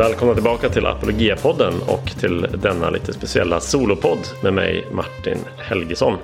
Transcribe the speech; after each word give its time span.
Välkomna 0.00 0.34
tillbaka 0.34 0.68
till 0.68 0.86
Apologia-podden 0.86 1.74
och 1.88 2.20
till 2.20 2.46
denna 2.62 2.90
lite 2.90 3.12
speciella 3.12 3.60
solopodd 3.60 4.18
med 4.42 4.52
mig 4.52 4.86
Martin 4.92 5.38
Helgesson. 5.58 6.16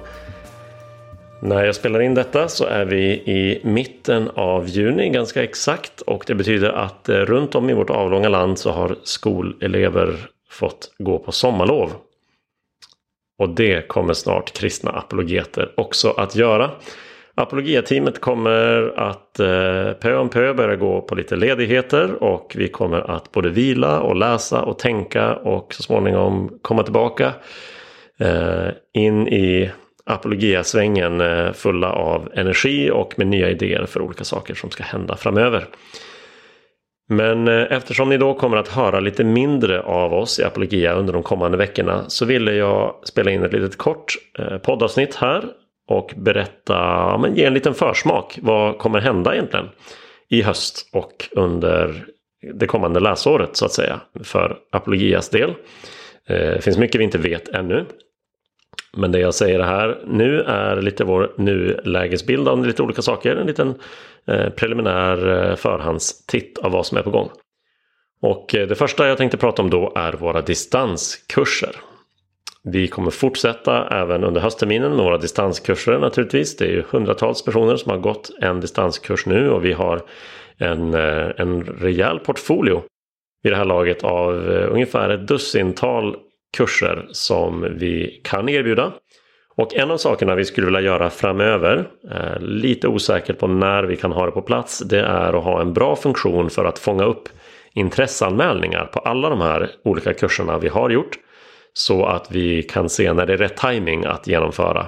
När 1.42 1.64
jag 1.64 1.74
spelar 1.74 2.00
in 2.00 2.14
detta 2.14 2.48
så 2.48 2.64
är 2.64 2.84
vi 2.84 3.04
i 3.12 3.60
mitten 3.64 4.30
av 4.34 4.68
juni 4.68 5.10
ganska 5.10 5.44
exakt 5.44 6.00
och 6.00 6.24
det 6.26 6.34
betyder 6.34 6.68
att 6.70 7.08
eh, 7.08 7.16
runt 7.16 7.54
om 7.54 7.70
i 7.70 7.74
vårt 7.74 7.90
avlånga 7.90 8.28
land 8.28 8.58
så 8.58 8.70
har 8.70 8.96
skolelever 9.02 10.16
fått 10.50 10.94
gå 10.98 11.18
på 11.18 11.32
sommarlov. 11.32 11.92
Och 13.38 13.48
det 13.48 13.88
kommer 13.88 14.14
snart 14.14 14.52
kristna 14.52 14.90
apologeter 14.90 15.72
också 15.76 16.10
att 16.10 16.36
göra. 16.36 16.70
Apologia-teamet 17.38 18.20
kommer 18.20 18.92
att 18.96 19.40
eh, 19.40 19.92
pö 19.92 20.16
om 20.16 20.28
pö 20.28 20.54
börja 20.54 20.76
gå 20.76 21.00
på 21.00 21.14
lite 21.14 21.36
ledigheter 21.36 22.22
och 22.22 22.52
vi 22.56 22.68
kommer 22.68 23.10
att 23.10 23.32
både 23.32 23.48
vila 23.48 24.00
och 24.00 24.16
läsa 24.16 24.62
och 24.62 24.78
tänka 24.78 25.34
och 25.34 25.74
så 25.74 25.82
småningom 25.82 26.58
komma 26.62 26.82
tillbaka 26.82 27.32
eh, 28.20 28.68
in 28.94 29.28
i 29.28 29.70
apologiasvängen 30.06 31.20
eh, 31.20 31.52
fulla 31.52 31.92
av 31.92 32.28
energi 32.34 32.90
och 32.90 33.18
med 33.18 33.26
nya 33.26 33.50
idéer 33.50 33.86
för 33.86 34.02
olika 34.02 34.24
saker 34.24 34.54
som 34.54 34.70
ska 34.70 34.84
hända 34.84 35.16
framöver. 35.16 35.66
Men 37.08 37.48
eh, 37.48 37.66
eftersom 37.70 38.08
ni 38.08 38.18
då 38.18 38.34
kommer 38.34 38.56
att 38.56 38.68
höra 38.68 39.00
lite 39.00 39.24
mindre 39.24 39.82
av 39.82 40.14
oss 40.14 40.38
i 40.38 40.44
Apologia 40.44 40.92
under 40.92 41.12
de 41.12 41.22
kommande 41.22 41.56
veckorna 41.56 42.04
så 42.08 42.24
ville 42.24 42.52
jag 42.52 42.94
spela 43.04 43.30
in 43.30 43.42
ett 43.42 43.52
litet 43.52 43.78
kort 43.78 44.14
eh, 44.38 44.58
poddavsnitt 44.58 45.14
här 45.14 45.44
och 45.88 46.14
berätta, 46.16 46.74
ja, 46.74 47.18
men 47.18 47.36
ge 47.36 47.44
en 47.44 47.54
liten 47.54 47.74
försmak. 47.74 48.38
Vad 48.42 48.78
kommer 48.78 49.00
hända 49.00 49.34
egentligen 49.34 49.68
i 50.28 50.42
höst 50.42 50.88
och 50.92 51.28
under 51.30 52.06
det 52.54 52.66
kommande 52.66 53.00
läsåret 53.00 53.56
så 53.56 53.64
att 53.64 53.72
säga 53.72 54.00
för 54.24 54.58
Apologias 54.72 55.28
del. 55.28 55.50
Eh, 56.28 56.36
det 56.36 56.64
finns 56.64 56.78
mycket 56.78 57.00
vi 57.00 57.04
inte 57.04 57.18
vet 57.18 57.48
ännu. 57.48 57.84
Men 58.96 59.12
det 59.12 59.18
jag 59.18 59.34
säger 59.34 59.60
här 59.60 60.02
nu 60.06 60.40
är 60.40 60.82
lite 60.82 61.04
vår 61.04 61.32
nulägesbild 61.36 62.48
av 62.48 62.66
lite 62.66 62.82
olika 62.82 63.02
saker. 63.02 63.36
En 63.36 63.46
liten 63.46 63.74
eh, 64.26 64.48
preliminär 64.48 65.48
eh, 65.50 65.56
förhandstitt 65.56 66.58
av 66.58 66.72
vad 66.72 66.86
som 66.86 66.98
är 66.98 67.02
på 67.02 67.10
gång. 67.10 67.30
Och 68.22 68.46
det 68.50 68.78
första 68.78 69.08
jag 69.08 69.18
tänkte 69.18 69.36
prata 69.36 69.62
om 69.62 69.70
då 69.70 69.92
är 69.96 70.12
våra 70.12 70.42
distanskurser. 70.42 71.76
Vi 72.70 72.88
kommer 72.88 73.10
fortsätta 73.10 73.88
även 73.88 74.24
under 74.24 74.40
höstterminen 74.40 74.96
med 74.96 75.04
våra 75.04 75.18
distanskurser 75.18 75.98
naturligtvis. 75.98 76.56
Det 76.56 76.64
är 76.64 76.70
ju 76.70 76.82
hundratals 76.90 77.44
personer 77.44 77.76
som 77.76 77.90
har 77.90 77.98
gått 77.98 78.30
en 78.40 78.60
distanskurs 78.60 79.26
nu 79.26 79.50
och 79.50 79.64
vi 79.64 79.72
har 79.72 80.02
en, 80.58 80.94
eh, 80.94 81.30
en 81.36 81.64
rejäl 81.64 82.18
portfolio 82.18 82.82
vid 83.42 83.52
det 83.52 83.56
här 83.56 83.64
laget 83.64 84.04
av 84.04 84.52
eh, 84.52 84.72
ungefär 84.72 85.10
ett 85.10 85.28
dussintal 85.28 86.16
kurser 86.56 87.06
som 87.10 87.66
vi 87.70 88.20
kan 88.24 88.48
erbjuda. 88.48 88.92
Och 89.56 89.74
en 89.74 89.90
av 89.90 89.96
sakerna 89.96 90.34
vi 90.34 90.44
skulle 90.44 90.66
vilja 90.66 90.80
göra 90.80 91.10
framöver, 91.10 91.88
eh, 92.10 92.40
lite 92.40 92.88
osäkert 92.88 93.38
på 93.38 93.46
när 93.46 93.82
vi 93.82 93.96
kan 93.96 94.12
ha 94.12 94.26
det 94.26 94.32
på 94.32 94.42
plats, 94.42 94.78
det 94.78 95.00
är 95.00 95.38
att 95.38 95.44
ha 95.44 95.60
en 95.60 95.72
bra 95.72 95.96
funktion 95.96 96.50
för 96.50 96.64
att 96.64 96.78
fånga 96.78 97.04
upp 97.04 97.28
intresseanmälningar 97.74 98.84
på 98.86 98.98
alla 98.98 99.28
de 99.28 99.40
här 99.40 99.70
olika 99.84 100.14
kurserna 100.14 100.58
vi 100.58 100.68
har 100.68 100.90
gjort. 100.90 101.18
Så 101.78 102.04
att 102.04 102.30
vi 102.30 102.62
kan 102.62 102.88
se 102.88 103.12
när 103.12 103.26
det 103.26 103.32
är 103.32 103.36
rätt 103.36 103.56
timing 103.56 104.04
att 104.04 104.26
genomföra 104.26 104.86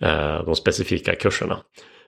eh, 0.00 0.44
de 0.44 0.54
specifika 0.54 1.14
kurserna. 1.14 1.58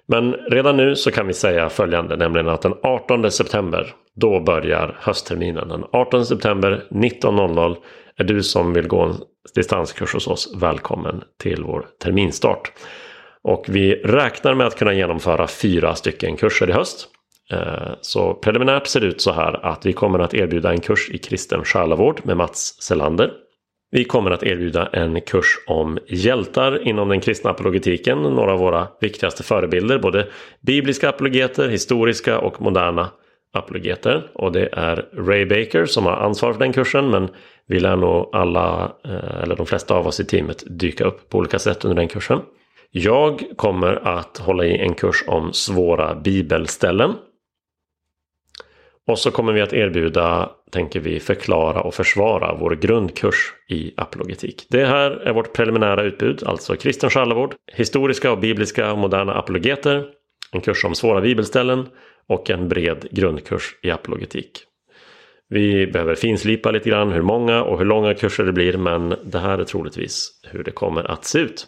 Men 0.09 0.33
redan 0.33 0.77
nu 0.77 0.97
så 0.97 1.11
kan 1.11 1.27
vi 1.27 1.33
säga 1.33 1.69
följande, 1.69 2.17
nämligen 2.17 2.49
att 2.49 2.63
den 2.63 2.75
18 2.83 3.31
september, 3.31 3.95
då 4.17 4.41
börjar 4.41 4.97
höstterminen. 5.01 5.69
Den 5.69 5.85
18 5.93 6.27
september 6.27 6.85
19.00 6.91 7.77
är 8.17 8.25
du 8.25 8.43
som 8.43 8.73
vill 8.73 8.89
gå 8.89 9.03
en 9.03 9.15
distanskurs 9.55 10.15
hos 10.15 10.27
oss 10.27 10.55
välkommen 10.57 11.23
till 11.43 11.65
vår 11.65 11.87
terminstart. 12.03 12.73
Och 13.43 13.65
vi 13.69 13.95
räknar 13.95 14.55
med 14.55 14.67
att 14.67 14.79
kunna 14.79 14.95
genomföra 14.95 15.47
fyra 15.47 15.95
stycken 15.95 16.37
kurser 16.37 16.71
i 16.71 16.73
höst. 16.73 17.09
Eh, 17.53 17.93
så 18.01 18.35
preliminärt 18.35 18.87
ser 18.87 19.01
det 19.01 19.07
ut 19.07 19.21
så 19.21 19.33
här 19.33 19.67
att 19.67 19.87
vi 19.87 19.93
kommer 19.93 20.19
att 20.19 20.35
erbjuda 20.35 20.71
en 20.71 20.81
kurs 20.81 21.11
i 21.11 21.19
kristen 21.19 21.65
själavård 21.65 22.21
med 22.25 22.37
Mats 22.37 22.83
Selander. 22.83 23.46
Vi 23.91 24.05
kommer 24.05 24.31
att 24.31 24.43
erbjuda 24.43 24.87
en 24.87 25.21
kurs 25.21 25.47
om 25.67 25.99
hjältar 26.09 26.89
inom 26.89 27.09
den 27.09 27.21
kristna 27.21 27.51
apologetiken. 27.51 28.19
Några 28.23 28.53
av 28.53 28.59
våra 28.59 28.89
viktigaste 29.01 29.43
förebilder, 29.43 29.99
både 29.99 30.27
bibliska 30.61 31.09
apologeter, 31.09 31.69
historiska 31.69 32.39
och 32.39 32.63
moderna 32.63 33.11
apologeter. 33.53 34.31
Och 34.35 34.53
det 34.53 34.69
är 34.73 35.09
Ray 35.13 35.45
Baker 35.45 35.85
som 35.85 36.07
har 36.07 36.13
ansvar 36.13 36.53
för 36.53 36.61
den 36.61 36.73
kursen 36.73 37.11
men 37.11 37.29
vi 37.67 37.81
lär 37.81 37.97
nog 37.97 38.31
alla, 38.33 38.93
eh, 39.05 39.43
eller 39.43 39.57
de 39.57 39.67
flesta 39.67 39.95
av 39.95 40.07
oss 40.07 40.21
i 40.21 40.25
teamet, 40.25 40.65
dyka 40.67 41.05
upp 41.05 41.29
på 41.29 41.39
olika 41.39 41.59
sätt 41.59 41.85
under 41.85 41.97
den 41.97 42.09
kursen. 42.09 42.41
Jag 42.91 43.43
kommer 43.57 44.09
att 44.09 44.39
hålla 44.39 44.65
i 44.65 44.79
en 44.79 44.95
kurs 44.95 45.25
om 45.27 45.53
svåra 45.53 46.15
bibelställen. 46.15 47.13
Och 49.07 49.19
så 49.19 49.31
kommer 49.31 49.53
vi 49.53 49.61
att 49.61 49.73
erbjuda, 49.73 50.51
tänker 50.71 51.01
vi, 51.01 51.21
förklara 51.21 51.81
och 51.81 51.95
försvara 51.95 52.57
vår 52.61 52.71
grundkurs 52.71 53.53
i 53.69 53.93
apologetik. 53.97 54.67
Det 54.71 54.87
här 54.87 55.11
är 55.11 55.33
vårt 55.33 55.53
preliminära 55.53 56.03
utbud, 56.03 56.43
alltså 56.47 56.77
kristen 56.77 57.11
själavård, 57.11 57.55
historiska 57.73 58.33
och 58.33 58.39
bibliska 58.39 58.93
och 58.93 58.99
moderna 58.99 59.35
apologeter, 59.35 60.05
en 60.53 60.61
kurs 60.61 60.85
om 60.85 60.95
svåra 60.95 61.21
bibelställen 61.21 61.89
och 62.29 62.51
en 62.51 62.69
bred 62.69 63.07
grundkurs 63.11 63.77
i 63.83 63.91
apologetik. 63.91 64.63
Vi 65.49 65.87
behöver 65.87 66.15
finslipa 66.15 66.71
lite 66.71 66.91
grann 66.91 67.13
hur 67.13 67.23
många 67.23 67.63
och 67.63 67.79
hur 67.79 67.85
långa 67.85 68.15
kurser 68.15 68.45
det 68.45 68.53
blir 68.53 68.77
men 68.77 69.15
det 69.25 69.39
här 69.39 69.59
är 69.59 69.65
troligtvis 69.65 70.41
hur 70.51 70.65
det 70.65 70.71
kommer 70.71 71.11
att 71.11 71.25
se 71.25 71.39
ut. 71.39 71.67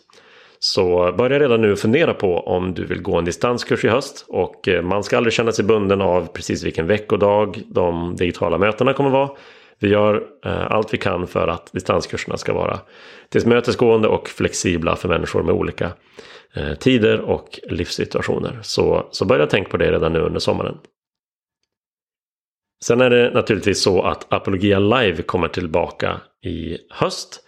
Så 0.61 1.13
börja 1.19 1.39
redan 1.39 1.61
nu 1.61 1.77
fundera 1.77 2.15
på 2.15 2.39
om 2.39 2.75
du 2.75 2.85
vill 2.85 3.03
gå 3.03 3.19
en 3.19 3.25
distanskurs 3.25 3.85
i 3.85 3.89
höst 3.89 4.27
och 4.29 4.69
eh, 4.69 4.83
man 4.83 5.03
ska 5.03 5.17
aldrig 5.17 5.33
känna 5.33 5.53
sig 5.53 5.65
bunden 5.65 6.01
av 6.01 6.27
precis 6.27 6.65
vilken 6.65 6.87
veckodag 6.87 7.63
de 7.67 8.17
digitala 8.17 8.59
mötena 8.59 8.93
kommer 8.93 9.11
vara. 9.11 9.31
Vi 9.79 9.89
gör 9.89 10.27
eh, 10.45 10.71
allt 10.71 10.95
vi 10.95 10.99
kan 10.99 11.27
för 11.27 11.49
att 11.49 11.73
distanskurserna 11.73 12.37
ska 12.37 12.53
vara 12.53 12.81
tillmötesgående 13.29 14.09
och 14.09 14.29
flexibla 14.29 14.97
för 14.97 15.09
människor 15.09 15.43
med 15.43 15.55
olika 15.55 15.93
eh, 16.55 16.75
tider 16.75 17.21
och 17.21 17.61
livssituationer. 17.63 18.59
Så, 18.63 19.09
så 19.11 19.25
börja 19.25 19.47
tänka 19.47 19.71
på 19.71 19.77
det 19.77 19.93
redan 19.93 20.13
nu 20.13 20.19
under 20.19 20.41
sommaren. 20.41 20.79
Sen 22.85 23.01
är 23.01 23.11
det 23.11 23.31
naturligtvis 23.31 23.83
så 23.83 24.03
att 24.03 24.33
Apologia 24.33 24.79
Live 24.79 25.23
kommer 25.23 25.49
tillbaka 25.49 26.21
i 26.45 26.79
höst. 26.91 27.45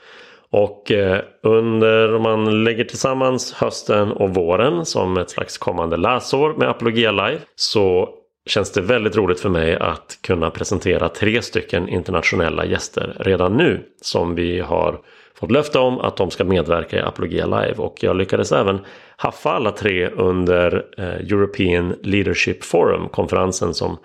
Och 0.52 0.90
eh, 0.90 1.20
under, 1.42 2.14
om 2.14 2.22
man 2.22 2.64
lägger 2.64 2.84
tillsammans 2.84 3.52
hösten 3.52 4.12
och 4.12 4.34
våren 4.34 4.86
som 4.86 5.16
ett 5.16 5.30
slags 5.30 5.58
kommande 5.58 5.96
läsår 5.96 6.54
med 6.54 6.68
Apologia 6.68 7.12
Live 7.12 7.38
så 7.54 8.08
känns 8.46 8.72
det 8.72 8.80
väldigt 8.80 9.16
roligt 9.16 9.40
för 9.40 9.48
mig 9.48 9.76
att 9.76 10.18
kunna 10.22 10.50
presentera 10.50 11.08
tre 11.08 11.42
stycken 11.42 11.88
internationella 11.88 12.64
gäster 12.64 13.16
redan 13.20 13.56
nu 13.56 13.80
som 14.00 14.34
vi 14.34 14.60
har 14.60 15.00
fått 15.34 15.50
löfte 15.50 15.78
om 15.78 15.98
att 15.98 16.16
de 16.16 16.30
ska 16.30 16.44
medverka 16.44 16.96
i 16.96 17.00
Apologia 17.00 17.46
Live 17.46 17.74
och 17.76 18.02
jag 18.02 18.16
lyckades 18.16 18.52
även 18.52 18.78
haffa 19.16 19.50
alla 19.50 19.70
tre 19.70 20.08
under 20.08 20.86
eh, 20.98 21.04
European 21.04 21.94
Leadership 22.02 22.64
Forum 22.64 23.08
konferensen 23.08 23.74
som 23.74 23.96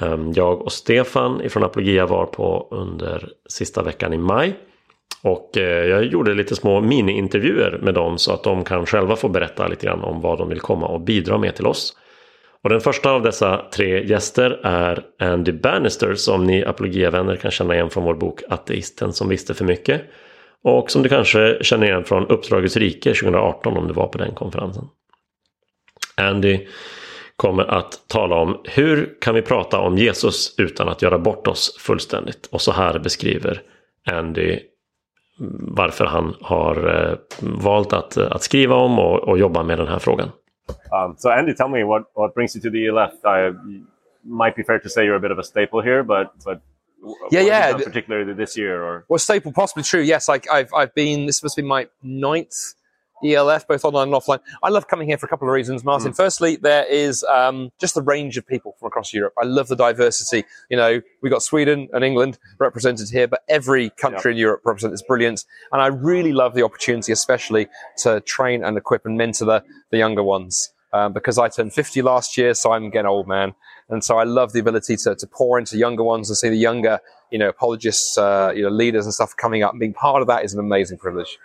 eh, 0.00 0.18
jag 0.34 0.62
och 0.62 0.72
Stefan 0.72 1.40
ifrån 1.40 1.64
Apologia 1.64 2.06
var 2.06 2.26
på 2.26 2.68
under 2.70 3.28
sista 3.48 3.82
veckan 3.82 4.12
i 4.12 4.18
maj. 4.18 4.56
Och 5.28 5.56
eh, 5.56 5.86
jag 5.86 6.04
gjorde 6.04 6.34
lite 6.34 6.56
små 6.56 6.80
mini-intervjuer 6.80 7.78
med 7.82 7.94
dem 7.94 8.18
så 8.18 8.32
att 8.32 8.44
de 8.44 8.64
kan 8.64 8.86
själva 8.86 9.16
få 9.16 9.28
berätta 9.28 9.68
lite 9.68 9.86
grann 9.86 10.00
om 10.00 10.20
vad 10.20 10.38
de 10.38 10.48
vill 10.48 10.60
komma 10.60 10.86
och 10.86 11.00
bidra 11.00 11.38
med 11.38 11.56
till 11.56 11.66
oss. 11.66 11.96
Och 12.62 12.70
den 12.70 12.80
första 12.80 13.10
av 13.10 13.22
dessa 13.22 13.64
tre 13.74 14.04
gäster 14.04 14.60
är 14.62 15.02
Andy 15.18 15.52
Bannister 15.52 16.14
som 16.14 16.44
ni 16.44 16.64
Apologia-vänner 16.64 17.36
kan 17.36 17.50
känna 17.50 17.74
igen 17.74 17.90
från 17.90 18.04
vår 18.04 18.14
bok 18.14 18.42
Ateisten 18.48 19.12
som 19.12 19.28
visste 19.28 19.54
för 19.54 19.64
mycket. 19.64 20.02
Och 20.64 20.90
som 20.90 21.02
du 21.02 21.08
kanske 21.08 21.58
känner 21.64 21.86
igen 21.86 22.04
från 22.04 22.26
Uppdragets 22.26 22.76
rike 22.76 23.14
2018 23.14 23.76
om 23.76 23.88
du 23.88 23.94
var 23.94 24.06
på 24.06 24.18
den 24.18 24.34
konferensen. 24.34 24.84
Andy 26.16 26.66
kommer 27.36 27.64
att 27.64 28.08
tala 28.08 28.36
om 28.36 28.60
hur 28.64 29.14
kan 29.20 29.34
vi 29.34 29.42
prata 29.42 29.78
om 29.78 29.98
Jesus 29.98 30.54
utan 30.58 30.88
att 30.88 31.02
göra 31.02 31.18
bort 31.18 31.46
oss 31.46 31.76
fullständigt. 31.80 32.46
Och 32.46 32.60
så 32.60 32.72
här 32.72 32.98
beskriver 32.98 33.62
Andy 34.10 34.58
varför 35.76 36.04
han 36.04 36.34
har 36.40 37.04
eh, 37.10 37.18
valt 37.40 37.92
att, 37.92 38.16
att 38.16 38.42
skriva 38.42 38.74
om 38.74 38.98
och, 38.98 39.28
och 39.28 39.38
jobba 39.38 39.62
med 39.62 39.78
den 39.78 39.88
här 39.88 39.98
frågan. 39.98 40.30
Um, 40.92 41.14
so 41.16 41.30
Andy, 41.30 41.54
tell 41.54 41.68
me 41.68 41.84
what, 41.84 42.02
what 42.14 42.34
brings 42.34 42.56
you 42.56 42.62
to 42.62 42.70
the 42.70 42.90
left? 42.90 43.24
I 43.24 43.52
might 44.22 44.56
be 44.56 44.64
fair 44.64 44.78
to 44.78 44.88
say 44.88 45.04
you're 45.04 45.16
a 45.16 45.20
bit 45.20 45.30
of 45.30 45.38
a 45.38 45.42
staple 45.42 45.82
here, 45.82 46.02
but 46.02 46.32
but 46.44 46.60
yeah, 47.30 47.42
yeah, 47.42 47.76
particularly 47.76 48.34
this 48.34 48.56
year 48.56 48.82
or 48.82 49.04
well, 49.08 49.18
staple 49.18 49.52
possibly 49.52 49.82
true. 49.82 50.00
Yes, 50.00 50.28
like 50.28 50.46
I've 50.50 50.72
I've 50.74 50.94
been 50.94 51.26
this 51.26 51.42
must 51.42 51.56
be 51.56 51.62
my 51.62 51.86
ninth 52.02 52.74
ELF, 53.24 53.66
both 53.66 53.84
online 53.84 54.08
and 54.08 54.16
offline. 54.16 54.40
I 54.62 54.68
love 54.68 54.88
coming 54.88 55.08
here 55.08 55.18
for 55.18 55.26
a 55.26 55.28
couple 55.28 55.48
of 55.48 55.52
reasons, 55.52 55.84
Martin. 55.84 56.12
Mm. 56.12 56.16
Firstly, 56.16 56.56
there 56.56 56.84
is 56.84 57.24
um, 57.24 57.70
just 57.78 57.94
the 57.94 58.02
range 58.02 58.36
of 58.36 58.46
people 58.46 58.76
from 58.78 58.86
across 58.86 59.12
Europe. 59.12 59.34
I 59.40 59.44
love 59.44 59.68
the 59.68 59.76
diversity. 59.76 60.44
You 60.70 60.76
know, 60.76 61.00
we've 61.22 61.32
got 61.32 61.42
Sweden 61.42 61.88
and 61.92 62.04
England 62.04 62.38
represented 62.58 63.08
here, 63.10 63.26
but 63.26 63.42
every 63.48 63.90
country 63.90 64.32
yep. 64.32 64.36
in 64.36 64.38
Europe 64.38 64.62
represented 64.64 64.94
is 64.94 65.02
brilliant. 65.02 65.44
And 65.72 65.82
I 65.82 65.86
really 65.88 66.32
love 66.32 66.54
the 66.54 66.64
opportunity, 66.64 67.12
especially 67.12 67.68
to 67.98 68.20
train 68.20 68.64
and 68.64 68.76
equip 68.76 69.06
and 69.06 69.16
mentor 69.16 69.44
the, 69.44 69.64
the 69.90 69.98
younger 69.98 70.22
ones. 70.22 70.72
Um, 70.90 71.12
because 71.12 71.36
I 71.36 71.48
turned 71.48 71.74
50 71.74 72.00
last 72.00 72.38
year, 72.38 72.54
so 72.54 72.72
I'm 72.72 72.88
getting 72.88 73.06
old 73.06 73.28
man. 73.28 73.54
And 73.90 74.02
so 74.02 74.18
I 74.18 74.24
love 74.24 74.54
the 74.54 74.60
ability 74.60 74.96
to, 74.96 75.14
to 75.14 75.26
pour 75.26 75.58
into 75.58 75.76
younger 75.76 76.02
ones 76.02 76.30
and 76.30 76.36
see 76.36 76.48
the 76.48 76.56
younger, 76.56 77.00
you 77.30 77.38
know, 77.38 77.48
apologists, 77.50 78.16
uh, 78.16 78.52
you 78.56 78.62
know, 78.62 78.70
leaders 78.70 79.04
and 79.04 79.12
stuff 79.12 79.36
coming 79.36 79.62
up. 79.62 79.72
And 79.72 79.80
being 79.80 79.92
part 79.92 80.22
of 80.22 80.28
that 80.28 80.44
is 80.44 80.54
an 80.54 80.60
amazing 80.60 80.96
privilege. 80.96 81.38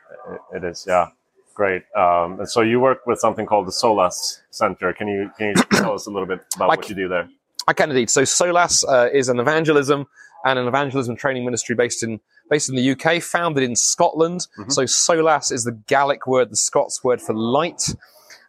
it 0.53 0.63
is, 0.63 0.85
yeah. 0.87 1.09
Great. 1.53 1.83
Um, 1.95 2.39
and 2.39 2.49
so 2.49 2.61
you 2.61 2.79
work 2.79 3.05
with 3.05 3.19
something 3.19 3.45
called 3.45 3.67
the 3.67 3.71
SOLAS 3.71 4.41
Center. 4.49 4.91
Can 4.93 5.07
you 5.07 5.29
can 5.37 5.47
you 5.49 5.53
tell 5.71 5.93
us 5.93 6.07
a 6.07 6.09
little 6.09 6.27
bit 6.27 6.39
about 6.55 6.65
I 6.65 6.75
what 6.75 6.89
you 6.89 6.95
do 6.95 7.07
there? 7.07 7.29
I 7.67 7.73
can 7.73 7.89
indeed. 7.89 8.09
So 8.09 8.23
SOLAS 8.23 8.83
uh, 8.83 9.09
is 9.13 9.29
an 9.29 9.39
evangelism 9.39 10.07
and 10.45 10.59
an 10.59 10.67
evangelism 10.67 11.15
training 11.15 11.45
ministry 11.45 11.75
based 11.75 12.03
in 12.03 12.19
based 12.49 12.69
in 12.69 12.75
the 12.75 12.91
UK, 12.91 13.21
founded 13.21 13.63
in 13.63 13.75
Scotland. 13.75 14.47
Mm-hmm. 14.57 14.71
So 14.71 14.85
SOLAS 14.85 15.51
is 15.51 15.63
the 15.63 15.71
Gaelic 15.71 16.25
word, 16.27 16.51
the 16.51 16.57
Scots 16.57 17.03
word 17.03 17.21
for 17.21 17.33
light. 17.33 17.95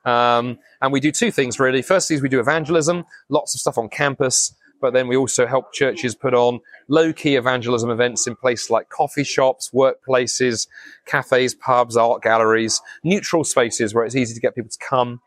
Um, 0.04 0.58
and 0.82 0.92
we 0.92 1.00
do 1.00 1.12
two 1.12 1.30
things 1.30 1.60
really. 1.60 1.82
Firstly, 1.82 2.16
is 2.16 2.22
we 2.22 2.28
do 2.28 2.40
evangelism, 2.40 3.04
lots 3.28 3.54
of 3.54 3.60
stuff 3.60 3.78
on 3.78 3.88
campus 3.88 4.54
but 4.80 4.92
then 4.92 5.08
we 5.08 5.16
also 5.16 5.46
help 5.46 5.72
churches 5.72 6.14
put 6.14 6.34
on 6.34 6.60
low 6.88 7.12
key 7.12 7.36
evangelism 7.36 7.90
events 7.90 8.26
in 8.26 8.36
places 8.36 8.70
like 8.70 8.88
coffee 8.88 9.24
shops, 9.24 9.70
workplaces, 9.72 10.66
cafes, 11.06 11.54
pubs, 11.54 11.96
art 11.96 12.22
galleries, 12.22 12.80
neutral 13.02 13.44
spaces 13.44 13.94
where 13.94 14.04
it's 14.04 14.16
easy 14.16 14.34
to 14.34 14.40
get 14.40 14.54
people 14.54 14.70
to 14.70 14.78
come. 14.78 15.20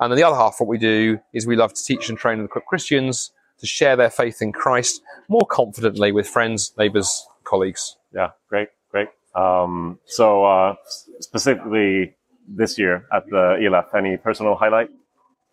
And 0.00 0.12
then 0.12 0.16
the 0.16 0.22
other 0.22 0.36
half, 0.36 0.56
what 0.58 0.68
we 0.68 0.78
do 0.78 1.20
is 1.32 1.46
we 1.46 1.56
love 1.56 1.74
to 1.74 1.84
teach 1.84 2.08
and 2.08 2.18
train 2.18 2.38
and 2.38 2.46
equip 2.46 2.66
Christians 2.66 3.32
to 3.58 3.66
share 3.66 3.96
their 3.96 4.10
faith 4.10 4.40
in 4.40 4.52
Christ 4.52 5.02
more 5.28 5.46
confidently 5.46 6.12
with 6.12 6.28
friends, 6.28 6.72
neighbors, 6.78 7.26
colleagues. 7.44 7.96
Yeah, 8.14 8.30
great, 8.48 8.68
great. 8.90 9.08
Um, 9.34 9.98
so, 10.06 10.44
uh, 10.44 10.74
specifically 11.20 12.14
this 12.46 12.78
year 12.78 13.06
at 13.12 13.28
the 13.28 13.60
ELF, 13.62 13.94
any 13.94 14.16
personal 14.16 14.54
highlight 14.54 14.90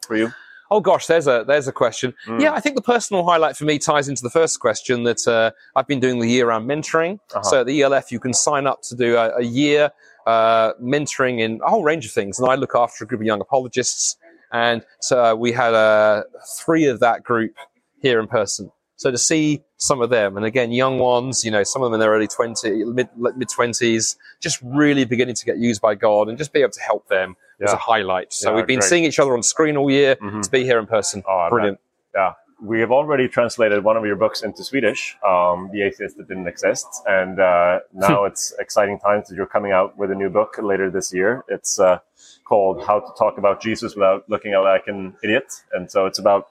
for 0.05 0.15
you? 0.15 0.31
Oh 0.71 0.79
gosh, 0.79 1.07
there's 1.07 1.27
a 1.27 1.43
there's 1.47 1.67
a 1.67 1.71
question. 1.71 2.13
Mm. 2.27 2.41
Yeah, 2.41 2.53
I 2.53 2.59
think 2.59 2.75
the 2.75 2.81
personal 2.81 3.25
highlight 3.25 3.55
for 3.55 3.65
me 3.65 3.77
ties 3.77 4.07
into 4.07 4.23
the 4.23 4.29
first 4.29 4.59
question 4.59 5.03
that 5.03 5.27
uh, 5.27 5.51
I've 5.75 5.87
been 5.87 5.99
doing 5.99 6.19
the 6.19 6.27
year-round 6.27 6.67
mentoring. 6.69 7.19
Uh-huh. 7.33 7.43
So 7.43 7.61
at 7.61 7.67
the 7.67 7.81
ELF, 7.81 8.11
you 8.11 8.19
can 8.19 8.33
sign 8.33 8.65
up 8.65 8.81
to 8.83 8.95
do 8.95 9.15
a, 9.15 9.37
a 9.37 9.43
year 9.43 9.91
uh, 10.25 10.73
mentoring 10.81 11.39
in 11.39 11.59
a 11.63 11.69
whole 11.69 11.83
range 11.83 12.05
of 12.05 12.11
things, 12.11 12.39
and 12.39 12.49
I 12.49 12.55
look 12.55 12.73
after 12.75 13.03
a 13.03 13.07
group 13.07 13.21
of 13.21 13.27
young 13.27 13.41
apologists. 13.41 14.17
And 14.51 14.83
so 15.01 15.23
uh, 15.23 15.35
we 15.35 15.51
had 15.51 15.73
uh, 15.73 16.23
three 16.57 16.85
of 16.85 16.99
that 17.01 17.23
group 17.23 17.55
here 17.99 18.19
in 18.19 18.27
person. 18.27 18.71
So 18.97 19.11
to 19.11 19.17
see 19.17 19.61
some 19.77 20.01
of 20.01 20.09
them, 20.09 20.37
and 20.37 20.45
again, 20.45 20.71
young 20.71 20.99
ones, 20.99 21.43
you 21.43 21.51
know, 21.51 21.63
some 21.63 21.81
of 21.81 21.87
them 21.87 21.95
in 21.95 21.99
their 21.99 22.11
early 22.11 22.27
20s, 22.27 22.93
mid, 22.93 23.09
mid 23.17 23.49
20s, 23.49 24.15
just 24.39 24.59
really 24.63 25.03
beginning 25.03 25.35
to 25.35 25.45
get 25.45 25.57
used 25.57 25.81
by 25.81 25.95
God 25.95 26.29
and 26.29 26.37
just 26.37 26.53
be 26.53 26.61
able 26.61 26.71
to 26.71 26.81
help 26.81 27.07
them 27.09 27.35
yeah. 27.59 27.65
was 27.65 27.73
a 27.73 27.77
highlight. 27.77 28.33
So 28.33 28.49
yeah, 28.49 28.55
we've 28.55 28.67
been 28.67 28.79
great. 28.79 28.89
seeing 28.89 29.03
each 29.05 29.19
other 29.19 29.33
on 29.33 29.43
screen 29.43 29.77
all 29.77 29.89
year 29.89 30.15
mm-hmm. 30.15 30.41
to 30.41 30.49
be 30.49 30.63
here 30.63 30.79
in 30.79 30.87
person. 30.87 31.23
Oh, 31.27 31.47
Brilliant. 31.49 31.79
Yeah. 32.13 32.33
We 32.61 32.79
have 32.79 32.91
already 32.91 33.27
translated 33.27 33.83
one 33.83 33.97
of 33.97 34.05
your 34.05 34.15
books 34.15 34.41
into 34.41 34.63
Swedish, 34.63 35.17
um, 35.27 35.69
The 35.73 35.81
Atheist 35.81 36.17
That 36.17 36.29
Didn't 36.29 36.47
Exist. 36.47 36.87
And 37.05 37.39
uh, 37.39 37.79
now 37.93 38.23
it's 38.23 38.53
exciting 38.59 38.99
times 38.99 39.27
that 39.27 39.35
you're 39.35 39.45
coming 39.45 39.71
out 39.71 39.97
with 39.97 40.09
a 40.09 40.15
new 40.15 40.29
book 40.29 40.57
later 40.61 40.89
this 40.89 41.13
year. 41.13 41.43
It's 41.49 41.79
uh, 41.79 41.99
called 42.45 42.85
How 42.85 43.01
to 43.01 43.13
Talk 43.17 43.37
About 43.37 43.61
Jesus 43.61 43.95
Without 43.95 44.29
Looking 44.29 44.53
Like 44.53 44.87
an 44.87 45.15
Idiot. 45.21 45.51
And 45.73 45.91
so 45.91 46.05
it's 46.05 46.19
about 46.19 46.47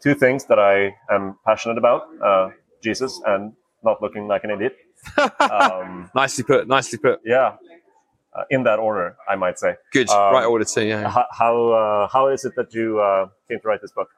two 0.00 0.14
things 0.14 0.44
that 0.44 0.60
I 0.60 0.94
am 1.10 1.36
passionate 1.44 1.76
about 1.76 2.06
uh, 2.24 2.50
Jesus 2.80 3.20
and 3.26 3.52
not 3.82 4.00
looking 4.00 4.28
like 4.28 4.44
an 4.44 4.50
idiot. 4.50 4.76
Um, 5.40 6.08
nicely 6.14 6.44
put. 6.44 6.68
Nicely 6.68 6.98
put. 6.98 7.20
Yeah 7.24 7.56
uh, 8.34 8.44
in 8.50 8.62
that 8.64 8.78
order, 8.78 9.16
I 9.28 9.36
might 9.36 9.58
say. 9.58 9.76
Good, 9.92 10.08
um, 10.08 10.32
right 10.32 10.44
order 10.44 10.64
too. 10.64 10.84
Yeah. 10.84 11.08
How 11.08 11.26
how, 11.30 11.68
uh, 11.72 12.08
how 12.08 12.28
is 12.28 12.44
it 12.44 12.54
that 12.56 12.72
you 12.74 13.00
uh, 13.00 13.28
came 13.48 13.60
to 13.60 13.68
write 13.68 13.80
this 13.82 13.92
book? 13.92 14.10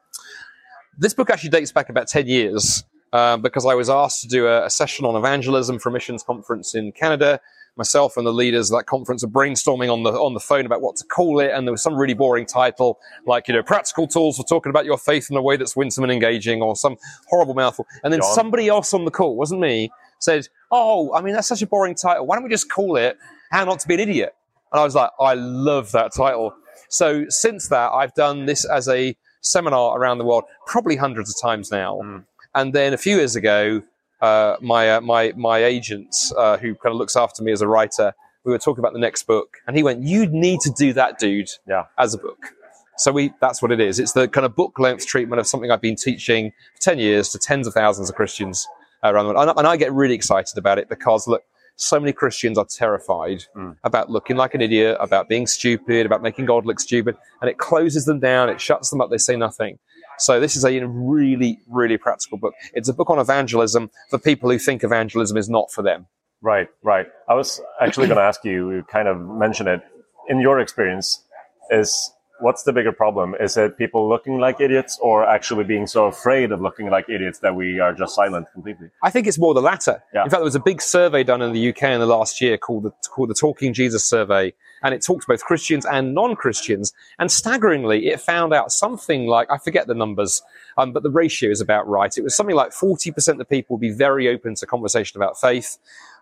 This 0.97 1.15
book 1.15 1.31
actually 1.31 1.51
dates 1.51 1.73
back 1.73 1.89
about 1.89 2.09
ten 2.09 2.27
years 2.27 2.85
uh, 3.13 3.37
because 3.37 3.67
I 3.67 3.75
was 3.75 3.91
asked 3.91 4.23
to 4.23 4.29
do 4.29 4.47
a, 4.47 4.67
a, 4.67 4.71
session 4.71 5.05
on 5.05 5.17
evangelism 5.17 5.79
for 5.79 5.89
a 5.89 5.93
missions 5.93 6.23
conference 6.23 6.75
in 6.75 6.93
Canada. 6.93 7.41
Myself 7.77 8.17
and 8.17 8.25
the 8.25 8.33
leaders 8.33 8.71
of 8.71 8.79
that 8.79 8.87
conference 8.87 9.25
are 9.25 9.29
brainstorming 9.29 9.93
on 9.93 10.05
the 10.05 10.13
on 10.13 10.33
the 10.33 10.41
phone 10.41 10.65
about 10.65 10.81
what 10.81 10.95
to 10.97 11.05
call 11.05 11.41
it, 11.41 11.51
and 11.51 11.67
there 11.67 11.73
was 11.73 11.83
some 11.83 11.97
really 11.97 12.15
boring 12.15 12.47
title 12.47 13.01
like 13.27 13.49
you 13.49 13.55
know 13.55 13.65
practical 13.65 14.07
tools 14.07 14.37
for 14.37 14.45
talking 14.45 14.71
about 14.71 14.85
your 14.85 14.97
faith 14.97 15.29
in 15.29 15.37
a 15.37 15.43
way 15.43 15.57
that's 15.57 15.75
winsome 15.75 16.05
and 16.05 16.13
engaging, 16.13 16.63
or 16.63 16.77
some 16.77 16.97
horrible 17.27 17.55
mouthful. 17.55 17.85
And 18.05 18.13
then 18.13 18.21
John. 18.21 18.33
somebody 18.33 18.69
else 18.69 18.95
on 18.95 19.05
the 19.05 19.11
call, 19.11 19.35
wasn't 19.35 19.61
me, 19.61 19.91
said, 20.21 20.49
"Oh, 20.71 21.13
I 21.15 21.21
mean 21.21 21.35
that's 21.35 21.49
such 21.49 21.63
a 21.63 21.67
boring 21.67 21.97
title. 21.97 22.27
Why 22.27 22.37
don't 22.37 22.45
we 22.45 22.51
just 22.51 22.71
call 22.71 22.97
it 22.97 23.19
how 23.55 23.65
Not 23.65 23.79
to 23.79 23.89
Be 23.89 23.95
an 23.95 24.01
Idiot. 24.01 24.35
And 24.73 24.81
I 24.81 24.85
was 24.85 24.97
like, 24.97 25.11
I 25.21 25.35
love 25.35 25.93
that 25.93 26.13
title. 26.13 26.53
So 26.89 27.27
since 27.29 27.69
that, 27.69 27.93
I've 27.93 28.13
done 28.15 28.47
this 28.47 28.65
as 28.65 28.89
a 28.89 29.17
seminar 29.43 29.97
around 29.97 30.19
the 30.19 30.25
world, 30.25 30.43
probably 30.67 30.97
hundreds 30.97 31.31
of 31.31 31.41
times 31.41 31.71
now. 31.71 32.01
Mm. 32.03 32.25
And 32.57 32.73
then 32.73 32.93
a 32.93 32.97
few 32.97 33.17
years 33.17 33.37
ago, 33.37 33.83
uh, 34.21 34.57
my, 34.61 34.97
uh, 34.97 35.01
my, 35.03 35.33
my 35.37 35.63
agent, 35.63 36.17
uh, 36.37 36.57
who 36.57 36.75
kind 36.75 36.93
of 36.93 36.97
looks 36.97 37.15
after 37.15 37.45
me 37.45 37.53
as 37.53 37.61
a 37.61 37.69
writer, 37.69 38.13
we 38.43 38.51
were 38.51 38.59
talking 38.59 38.81
about 38.81 38.93
the 38.93 38.99
next 38.99 39.23
book. 39.23 39.59
And 39.69 39.77
he 39.77 39.85
went, 39.85 40.03
You 40.03 40.27
need 40.27 40.59
to 40.61 40.71
do 40.71 40.93
that, 40.95 41.21
dude, 41.21 41.51
yeah. 41.69 41.85
as 41.97 42.13
a 42.13 42.19
book. 42.19 42.55
So 42.97 43.13
we, 43.13 43.33
that's 43.41 43.63
what 43.63 43.71
it 43.71 43.81
is. 43.81 44.01
It's 44.01 44.13
the 44.13 44.27
kind 44.27 44.45
of 44.45 44.57
book 44.57 44.81
length 44.81 45.07
treatment 45.07 45.39
of 45.39 45.47
something 45.47 45.71
I've 45.71 45.81
been 45.81 45.97
teaching 45.97 46.53
for 46.75 46.81
10 46.81 46.99
years 46.99 47.29
to 47.31 47.39
tens 47.39 47.69
of 47.69 47.75
thousands 47.75 48.11
of 48.11 48.17
Christians 48.17 48.67
around 49.05 49.27
the 49.27 49.35
world. 49.35 49.49
And, 49.49 49.59
and 49.59 49.69
I 49.69 49.77
get 49.77 49.93
really 49.93 50.15
excited 50.15 50.59
about 50.59 50.81
it 50.81 50.89
because, 50.89 51.29
look, 51.29 51.45
so 51.77 51.99
many 51.99 52.13
Christians 52.13 52.57
are 52.59 52.65
terrified 52.65 53.45
mm. 53.57 53.77
about 53.85 54.11
looking 54.11 54.37
like 54.37 54.55
an 54.55 54.61
idiot, 54.61 54.97
about 55.01 55.29
being 55.29 55.47
stupid, 55.47 56.07
about 56.07 56.23
making 56.23 56.47
God 56.47 56.67
look 56.67 56.81
stupid, 56.81 57.17
and 57.41 57.51
it 57.51 57.59
closes 57.59 58.05
them 58.05 58.21
down, 58.21 58.49
it 58.49 58.61
shuts 58.61 58.91
them 58.91 59.01
up, 59.01 59.11
they 59.11 59.19
say 59.19 59.37
nothing. 59.37 59.79
So 60.19 60.39
this 60.39 60.55
is 60.55 60.65
a 60.65 60.87
really, 60.87 61.59
really 61.69 61.99
practical 61.99 62.39
book. 62.39 62.55
It's 62.73 62.89
a 62.89 62.95
book 62.95 63.11
on 63.11 63.19
evangelism 63.19 63.91
for 64.11 64.19
people 64.19 64.51
who 64.51 64.59
think 64.59 64.85
evangelism 64.85 65.37
is 65.37 65.49
not 65.49 65.73
for 65.73 65.83
them. 65.83 66.07
Right, 66.41 66.69
right. 66.83 67.07
I 67.29 67.35
was 67.35 67.61
actually 67.81 68.07
going 68.07 68.19
to 68.19 68.23
ask 68.25 68.45
you, 68.45 68.71
you 68.71 68.83
kind 68.85 69.09
of 69.09 69.19
mentioned 69.19 69.69
it. 69.69 69.81
In 70.29 70.41
your 70.41 70.61
experience, 70.61 71.23
is 71.71 72.13
what's 72.45 72.63
the 72.65 72.73
bigger 72.73 72.93
problem? 72.93 73.35
Is 73.41 73.57
it 73.57 73.79
people 73.79 74.07
looking 74.07 74.39
like 74.39 74.61
idiots 74.61 74.99
or 75.01 75.25
actually 75.27 75.65
being 75.65 75.87
so 75.87 76.05
afraid 76.05 76.53
of 76.53 76.61
looking 76.61 76.91
like 76.91 77.09
idiots 77.09 77.39
that 77.39 77.57
we 77.57 77.81
are 77.81 77.95
just 77.95 78.15
silent 78.15 78.47
completely? 78.53 78.91
I 79.03 79.11
think 79.11 79.27
it's 79.27 79.39
more 79.39 79.55
the 79.55 79.63
latter. 79.63 80.03
Yeah. 80.13 80.25
In 80.25 80.31
fact, 80.31 80.41
there 80.41 80.45
was 80.45 80.55
a 80.55 80.61
big 80.61 80.83
survey 80.83 81.25
done 81.25 81.41
in 81.41 81.53
the 81.53 81.71
UK 81.71 81.85
in 81.85 82.01
the 82.01 82.07
last 82.07 82.43
year 82.43 82.59
called 82.59 82.83
the, 82.85 82.91
called 83.09 83.31
the 83.31 83.35
Talking 83.35 83.73
Jesus 83.73 84.05
Survey, 84.05 84.53
and 84.83 84.95
it 84.95 85.03
talked 85.03 85.23
to 85.23 85.27
both 85.27 85.43
Christians 85.43 85.87
and 85.87 86.15
non-Christians. 86.15 86.93
And 87.19 87.33
staggeringly, 87.33 88.09
it 88.09 88.21
found 88.21 88.53
out 88.53 88.71
something 88.71 89.27
like, 89.27 89.51
I 89.51 89.57
forget 89.57 89.87
the 89.87 89.95
numbers, 89.95 90.43
um, 90.77 90.93
but 90.93 91.03
the 91.03 91.11
ratio 91.11 91.51
is 91.51 91.63
about 91.63 91.89
right. 91.89 92.17
It 92.17 92.23
was 92.23 92.37
something 92.37 92.55
like 92.55 92.73
40% 92.73 93.41
of 93.41 93.49
people 93.49 93.77
would 93.77 93.81
be 93.81 93.91
very 93.91 94.29
open 94.29 94.55
to 94.57 94.67
conversation 94.67 95.19
about 95.19 95.41
faith. 95.41 95.79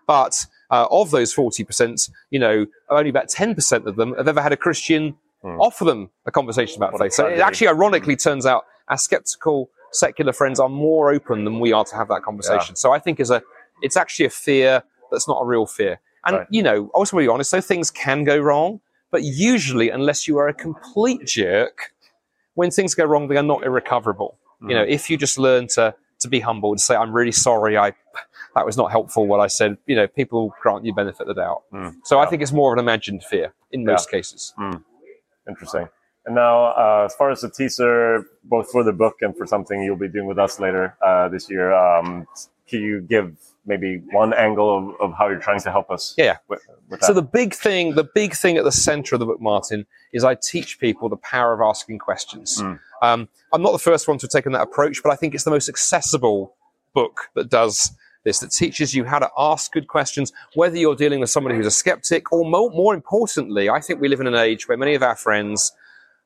But 0.07 0.45
uh, 0.69 0.87
of 0.89 1.11
those 1.11 1.33
40%, 1.33 2.09
you 2.29 2.39
know, 2.39 2.65
only 2.89 3.09
about 3.09 3.27
10% 3.27 3.85
of 3.85 3.95
them 3.95 4.13
have 4.15 4.27
ever 4.27 4.41
had 4.41 4.53
a 4.53 4.57
Christian 4.57 5.15
mm. 5.43 5.59
offer 5.59 5.85
them 5.85 6.09
a 6.25 6.31
conversation 6.31 6.77
about 6.77 6.93
what 6.93 7.01
faith. 7.01 7.13
So 7.13 7.27
it 7.27 7.39
actually, 7.39 7.67
ironically, 7.67 8.15
turns 8.15 8.45
out 8.45 8.65
our 8.87 8.97
skeptical 8.97 9.69
secular 9.91 10.33
friends 10.33 10.59
are 10.59 10.69
more 10.69 11.11
open 11.11 11.45
than 11.45 11.59
we 11.59 11.71
are 11.71 11.85
to 11.85 11.95
have 11.95 12.07
that 12.09 12.23
conversation. 12.23 12.71
Yeah. 12.71 12.75
So 12.75 12.91
I 12.91 12.99
think 12.99 13.19
as 13.19 13.29
a, 13.29 13.41
it's 13.81 13.97
actually 13.97 14.25
a 14.25 14.31
fear 14.31 14.83
that's 15.11 15.27
not 15.27 15.39
a 15.41 15.45
real 15.45 15.65
fear. 15.65 15.99
And 16.25 16.37
right. 16.37 16.47
you 16.49 16.63
know, 16.63 16.85
I 16.85 16.97
also 16.97 17.15
want 17.15 17.23
to 17.23 17.27
be 17.27 17.27
honest, 17.27 17.49
so 17.49 17.61
things 17.61 17.91
can 17.91 18.23
go 18.23 18.37
wrong, 18.37 18.79
but 19.11 19.23
usually, 19.23 19.89
unless 19.89 20.27
you 20.27 20.37
are 20.37 20.47
a 20.47 20.53
complete 20.53 21.25
jerk, 21.25 21.93
when 22.55 22.71
things 22.71 22.95
go 22.95 23.05
wrong, 23.05 23.27
they 23.27 23.37
are 23.37 23.43
not 23.43 23.63
irrecoverable. 23.63 24.37
Mm. 24.61 24.69
You 24.69 24.75
know, 24.75 24.85
hmm. 24.85 24.91
if 24.91 25.09
you 25.09 25.17
just 25.17 25.37
learn 25.37 25.67
to 25.75 25.93
to 26.19 26.27
be 26.29 26.39
humble 26.39 26.71
and 26.71 26.79
say, 26.79 26.95
"I'm 26.95 27.11
really 27.11 27.31
sorry, 27.31 27.77
I 27.77 27.93
that 28.55 28.65
was 28.65 28.77
not 28.77 28.89
helpful." 28.89 29.27
What 29.27 29.39
I 29.39 29.47
said, 29.47 29.77
you 29.85 29.95
know, 29.95 30.07
people 30.07 30.53
grant 30.61 30.85
you 30.85 30.93
benefit 30.93 31.27
of 31.27 31.35
the 31.35 31.41
doubt. 31.41 31.63
Mm. 31.73 31.95
So 32.05 32.17
yeah. 32.17 32.25
I 32.25 32.29
think 32.29 32.41
it's 32.41 32.53
more 32.53 32.73
of 32.73 32.79
an 32.79 32.83
imagined 32.83 33.23
fear 33.23 33.53
in 33.71 33.85
most 33.85 34.07
yeah. 34.11 34.17
cases. 34.17 34.53
Mm. 34.57 34.83
Interesting. 35.47 35.87
And 36.25 36.35
now, 36.35 36.67
uh, 36.67 37.03
as 37.05 37.15
far 37.15 37.31
as 37.31 37.41
the 37.41 37.49
teaser, 37.49 38.25
both 38.45 38.71
for 38.71 38.83
the 38.83 38.93
book 38.93 39.15
and 39.21 39.35
for 39.35 39.45
something 39.45 39.81
you'll 39.83 39.97
be 39.97 40.07
doing 40.07 40.25
with 40.25 40.39
us 40.39 40.59
later 40.59 40.95
uh, 41.05 41.27
this 41.27 41.49
year, 41.49 41.73
um, 41.73 42.25
can 42.67 42.81
you 42.81 43.01
give 43.01 43.35
maybe 43.65 44.01
one 44.11 44.33
angle 44.33 44.77
of, 44.77 45.01
of 45.01 45.17
how 45.17 45.27
you're 45.27 45.39
trying 45.39 45.59
to 45.61 45.71
help 45.71 45.91
us? 45.91 46.13
Yeah. 46.17 46.37
With, 46.47 46.61
with 46.89 47.03
so 47.03 47.13
the 47.13 47.21
big 47.21 47.53
thing, 47.53 47.95
the 47.95 48.03
big 48.05 48.33
thing 48.33 48.57
at 48.57 48.63
the 48.63 48.71
center 48.71 49.15
of 49.15 49.19
the 49.19 49.25
book, 49.25 49.41
Martin, 49.41 49.85
is 50.13 50.23
I 50.23 50.35
teach 50.35 50.79
people 50.79 51.09
the 51.09 51.17
power 51.17 51.53
of 51.53 51.59
asking 51.61 51.99
questions. 51.99 52.61
Mm. 52.61 52.79
Um, 53.01 53.27
I'm 53.51 53.61
not 53.61 53.73
the 53.73 53.79
first 53.79 54.07
one 54.07 54.17
to 54.19 54.23
have 54.25 54.31
taken 54.31 54.53
that 54.53 54.61
approach, 54.61 55.03
but 55.03 55.11
I 55.11 55.15
think 55.15 55.35
it's 55.35 55.43
the 55.43 55.51
most 55.51 55.67
accessible 55.67 56.55
book 56.93 57.29
that 57.35 57.49
does 57.49 57.91
this 58.23 58.39
that 58.39 58.51
teaches 58.51 58.93
you 58.93 59.05
how 59.05 59.19
to 59.19 59.29
ask 59.37 59.71
good 59.71 59.87
questions, 59.87 60.31
whether 60.55 60.77
you're 60.77 60.95
dealing 60.95 61.19
with 61.19 61.29
somebody 61.29 61.55
who's 61.55 61.65
a 61.65 61.71
skeptic, 61.71 62.31
or 62.31 62.49
more, 62.49 62.69
more 62.71 62.93
importantly, 62.93 63.69
I 63.69 63.79
think 63.79 63.99
we 63.99 64.07
live 64.07 64.21
in 64.21 64.27
an 64.27 64.35
age 64.35 64.67
where 64.67 64.77
many 64.77 64.95
of 64.95 65.03
our 65.03 65.15
friends 65.15 65.71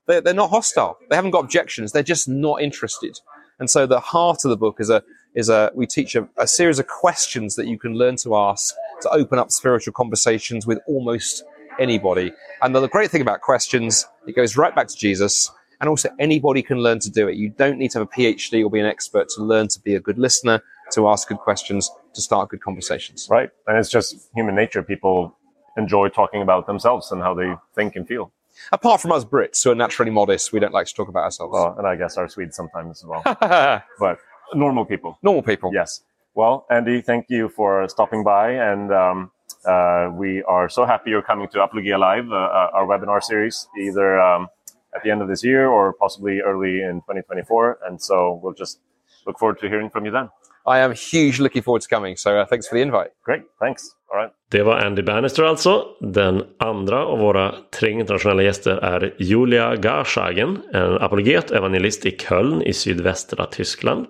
they're, 0.08 0.22
they're 0.22 0.34
not 0.34 0.50
hostile. 0.50 0.98
They 1.10 1.16
haven't 1.16 1.32
got 1.32 1.44
objections. 1.44 1.92
They're 1.92 2.02
just 2.02 2.28
not 2.28 2.62
interested. 2.62 3.20
And 3.60 3.70
so 3.70 3.86
the 3.86 4.00
heart 4.00 4.46
of 4.46 4.50
the 4.50 4.58
book 4.58 4.78
is 4.80 4.90
a 4.90 5.04
is 5.36 5.50
a 5.50 5.72
we 5.76 5.86
teach 5.86 6.16
a, 6.16 6.28
a 6.38 6.48
series 6.48 6.80
of 6.80 6.88
questions 6.88 7.56
that 7.56 7.68
you 7.68 7.78
can 7.78 7.94
learn 7.94 8.16
to 8.18 8.36
ask 8.36 8.74
to 9.02 9.10
open 9.10 9.38
up 9.38 9.52
spiritual 9.52 9.94
conversations 9.94 10.66
with 10.66 10.80
almost 10.88 11.44
anybody. 11.80 12.32
And 12.62 12.74
the 12.76 12.88
great 12.88 13.12
thing 13.12 13.22
about 13.22 13.42
questions, 13.42 14.08
it 14.26 14.36
goes 14.36 14.58
right 14.58 14.74
back 14.74 14.88
to 14.88 14.96
Jesus. 14.96 15.52
And 15.80 15.88
also 15.88 16.10
anybody 16.18 16.64
can 16.64 16.80
learn 16.80 16.98
to 17.00 17.12
do 17.12 17.28
it. 17.28 17.36
You 17.36 17.50
don't 17.50 17.78
need 17.78 17.92
to 17.92 18.00
have 18.00 18.08
a 18.08 18.12
PhD 18.12 18.66
or 18.66 18.70
be 18.72 18.80
an 18.80 18.88
expert 18.88 19.30
to 19.36 19.44
learn 19.44 19.68
to 19.68 19.80
be 19.80 19.94
a 19.94 20.00
good 20.00 20.18
listener, 20.18 20.64
to 20.92 21.08
ask 21.08 21.28
good 21.28 21.40
questions, 21.40 21.92
to 22.14 22.22
start 22.22 22.50
good 22.50 22.62
conversations. 22.62 23.28
Right. 23.30 23.50
And 23.68 23.78
it's 23.78 23.90
just 23.90 24.30
human 24.36 24.56
nature. 24.56 24.84
People 24.84 25.36
enjoy 25.78 26.10
talking 26.10 26.42
about 26.42 26.68
themselves 26.68 27.12
and 27.12 27.22
how 27.22 27.34
they 27.34 27.54
think 27.76 27.96
and 27.96 28.08
feel. 28.08 28.32
Apart 28.72 29.02
from 29.02 29.12
us 29.12 29.24
Brits, 29.24 29.64
who 29.64 29.72
are 29.72 29.76
naturally 29.76 30.12
modest, 30.12 30.52
we 30.52 30.60
don't 30.60 30.74
like 30.74 30.88
to 30.88 30.94
talk 30.94 31.08
about 31.08 31.24
ourselves. 31.24 31.54
Well, 31.54 31.76
and 31.78 31.86
I 31.86 31.96
guess 31.96 32.18
our 32.18 32.28
Swedes 32.28 32.56
sometimes 32.56 33.04
as 33.04 33.06
well. 33.06 33.22
but 34.00 34.18
normal 34.54 34.86
people. 34.86 35.20
Normal 35.22 35.44
people. 35.44 35.72
Yes. 35.74 36.02
Well, 36.34 36.66
Andy, 36.70 37.02
thank 37.02 37.28
you 37.30 37.50
for 37.50 37.88
stopping 37.90 38.24
by. 38.24 38.52
And 38.52 38.92
um, 38.92 39.32
uh, 39.66 40.10
we 40.14 40.44
are 40.44 40.70
so 40.70 40.86
happy 40.86 41.12
you're 41.12 41.22
coming 41.22 41.48
to 41.50 41.64
Apologia 41.64 41.98
Live, 41.98 42.32
uh, 42.32 42.36
uh, 42.36 42.70
our 42.74 42.86
webinar 42.88 43.22
series, 43.24 43.68
either 43.80 44.20
um, 44.20 44.48
at 44.96 45.04
the 45.04 45.12
end 45.12 45.22
of 45.22 45.28
this 45.28 45.44
year 45.44 45.68
or 45.68 45.94
possibly 45.94 46.40
early 46.40 46.82
in 46.82 47.02
2024. 47.02 47.80
And 47.88 48.02
so 48.02 48.40
we'll 48.42 48.54
just 48.54 48.80
look 49.26 49.38
forward 49.38 49.60
to 49.60 49.68
hearing 49.68 49.90
from 49.90 50.06
you 50.06 50.12
then. 50.12 50.30
I 50.76 50.80
am 50.80 50.94
huge 51.14 51.40
looking 51.40 51.64
forward 51.64 51.82
to 51.82 51.96
coming. 51.96 52.18
So 52.18 52.38
uh, 52.38 52.46
thanks 52.46 52.68
for 52.68 52.76
the 52.76 52.82
invite. 52.82 53.12
Great. 53.26 53.42
Thanks. 53.60 53.82
All 54.14 54.20
right. 54.22 54.32
Det 54.52 54.64
var 54.64 54.78
Andy 54.78 55.02
Bannister 55.02 55.44
alltså. 55.44 55.86
Den 56.00 56.44
andra 56.60 57.06
av 57.06 57.20
våra 57.20 57.56
tre 57.80 57.92
internationella 57.92 58.44
gäster 58.44 58.78
är 58.78 59.16
Julia 59.18 59.76
Garshagen, 59.76 60.62
en 60.74 60.98
apologet 60.98 61.52
evangelist 61.52 62.06
i 62.06 62.12
Köln 62.12 62.62
i 62.62 62.74
sydvästra 62.74 63.46
Tyskland. 63.46 64.06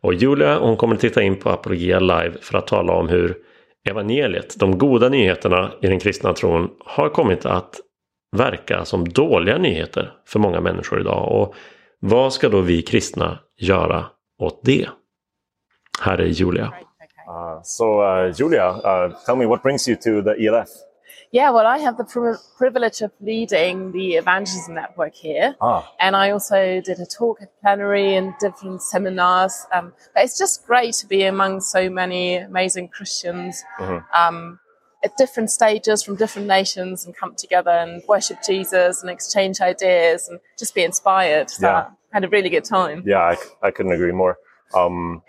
Och 0.00 0.14
Julia 0.14 0.58
hon 0.58 0.76
kommer 0.76 0.94
att 0.94 1.00
titta 1.00 1.22
in 1.22 1.36
på 1.36 1.50
Apologia 1.50 2.00
Live 2.00 2.32
för 2.40 2.58
att 2.58 2.66
tala 2.66 2.92
om 2.92 3.08
hur 3.08 3.36
evangeliet, 3.88 4.56
de 4.58 4.78
goda 4.78 5.08
nyheterna 5.08 5.72
i 5.82 5.86
den 5.86 6.00
kristna 6.00 6.32
tron, 6.32 6.70
har 6.84 7.08
kommit 7.08 7.46
att 7.46 7.80
verka 8.36 8.84
som 8.84 9.08
dåliga 9.08 9.58
nyheter 9.58 10.12
för 10.26 10.38
många 10.38 10.60
människor 10.60 11.00
idag. 11.00 11.32
Och 11.32 11.54
vad 12.00 12.32
ska 12.32 12.48
då 12.48 12.60
vi 12.60 12.82
kristna 12.82 13.38
göra 13.60 14.06
åt 14.38 14.60
det? 14.64 14.88
Här 16.00 16.20
är 16.20 16.26
Julia. 16.26 16.72
Uh, 17.28 17.60
so, 17.62 18.00
uh, 18.02 18.32
Julia, 18.40 18.68
uh, 18.68 19.12
tell 19.26 19.36
me 19.36 19.46
what 19.46 19.62
brings 19.62 19.88
you 19.88 19.96
to 19.96 20.22
the 20.22 20.34
ELF? 20.46 20.68
Yeah, 21.32 21.50
well, 21.50 21.66
I 21.66 21.78
have 21.78 21.96
the 21.96 22.04
pri- 22.04 22.38
privilege 22.58 23.02
of 23.02 23.10
leading 23.20 23.92
the 23.92 24.16
evangelism 24.16 24.74
network 24.74 25.14
here. 25.14 25.54
Ah. 25.60 25.82
And 25.98 26.14
I 26.14 26.30
also 26.30 26.80
did 26.80 27.00
a 27.00 27.06
talk 27.06 27.42
at 27.42 27.48
plenary 27.60 28.14
and 28.14 28.32
different 28.40 28.80
seminars. 28.82 29.66
Um, 29.72 29.92
but 30.14 30.22
it's 30.24 30.38
just 30.38 30.64
great 30.66 30.94
to 31.00 31.06
be 31.06 31.24
among 31.24 31.60
so 31.62 31.90
many 31.90 32.36
amazing 32.36 32.88
Christians 32.88 33.64
um, 34.14 34.60
at 35.04 35.16
different 35.18 35.50
stages 35.50 36.04
from 36.04 36.14
different 36.16 36.46
nations 36.46 37.04
and 37.04 37.14
come 37.16 37.34
together 37.36 37.72
and 37.72 38.02
worship 38.08 38.38
Jesus 38.46 39.02
and 39.02 39.10
exchange 39.10 39.60
ideas 39.60 40.28
and 40.28 40.38
just 40.56 40.74
be 40.74 40.84
inspired. 40.84 41.50
So 41.50 41.66
Yeah. 41.66 41.86
I 42.12 42.16
had 42.20 42.24
a 42.24 42.28
really 42.28 42.50
good 42.50 42.64
time. 42.64 43.02
Yeah, 43.04 43.18
I, 43.34 43.36
I 43.66 43.70
couldn't 43.72 43.92
agree 43.92 44.12
more. 44.12 44.38
Um, 44.74 45.22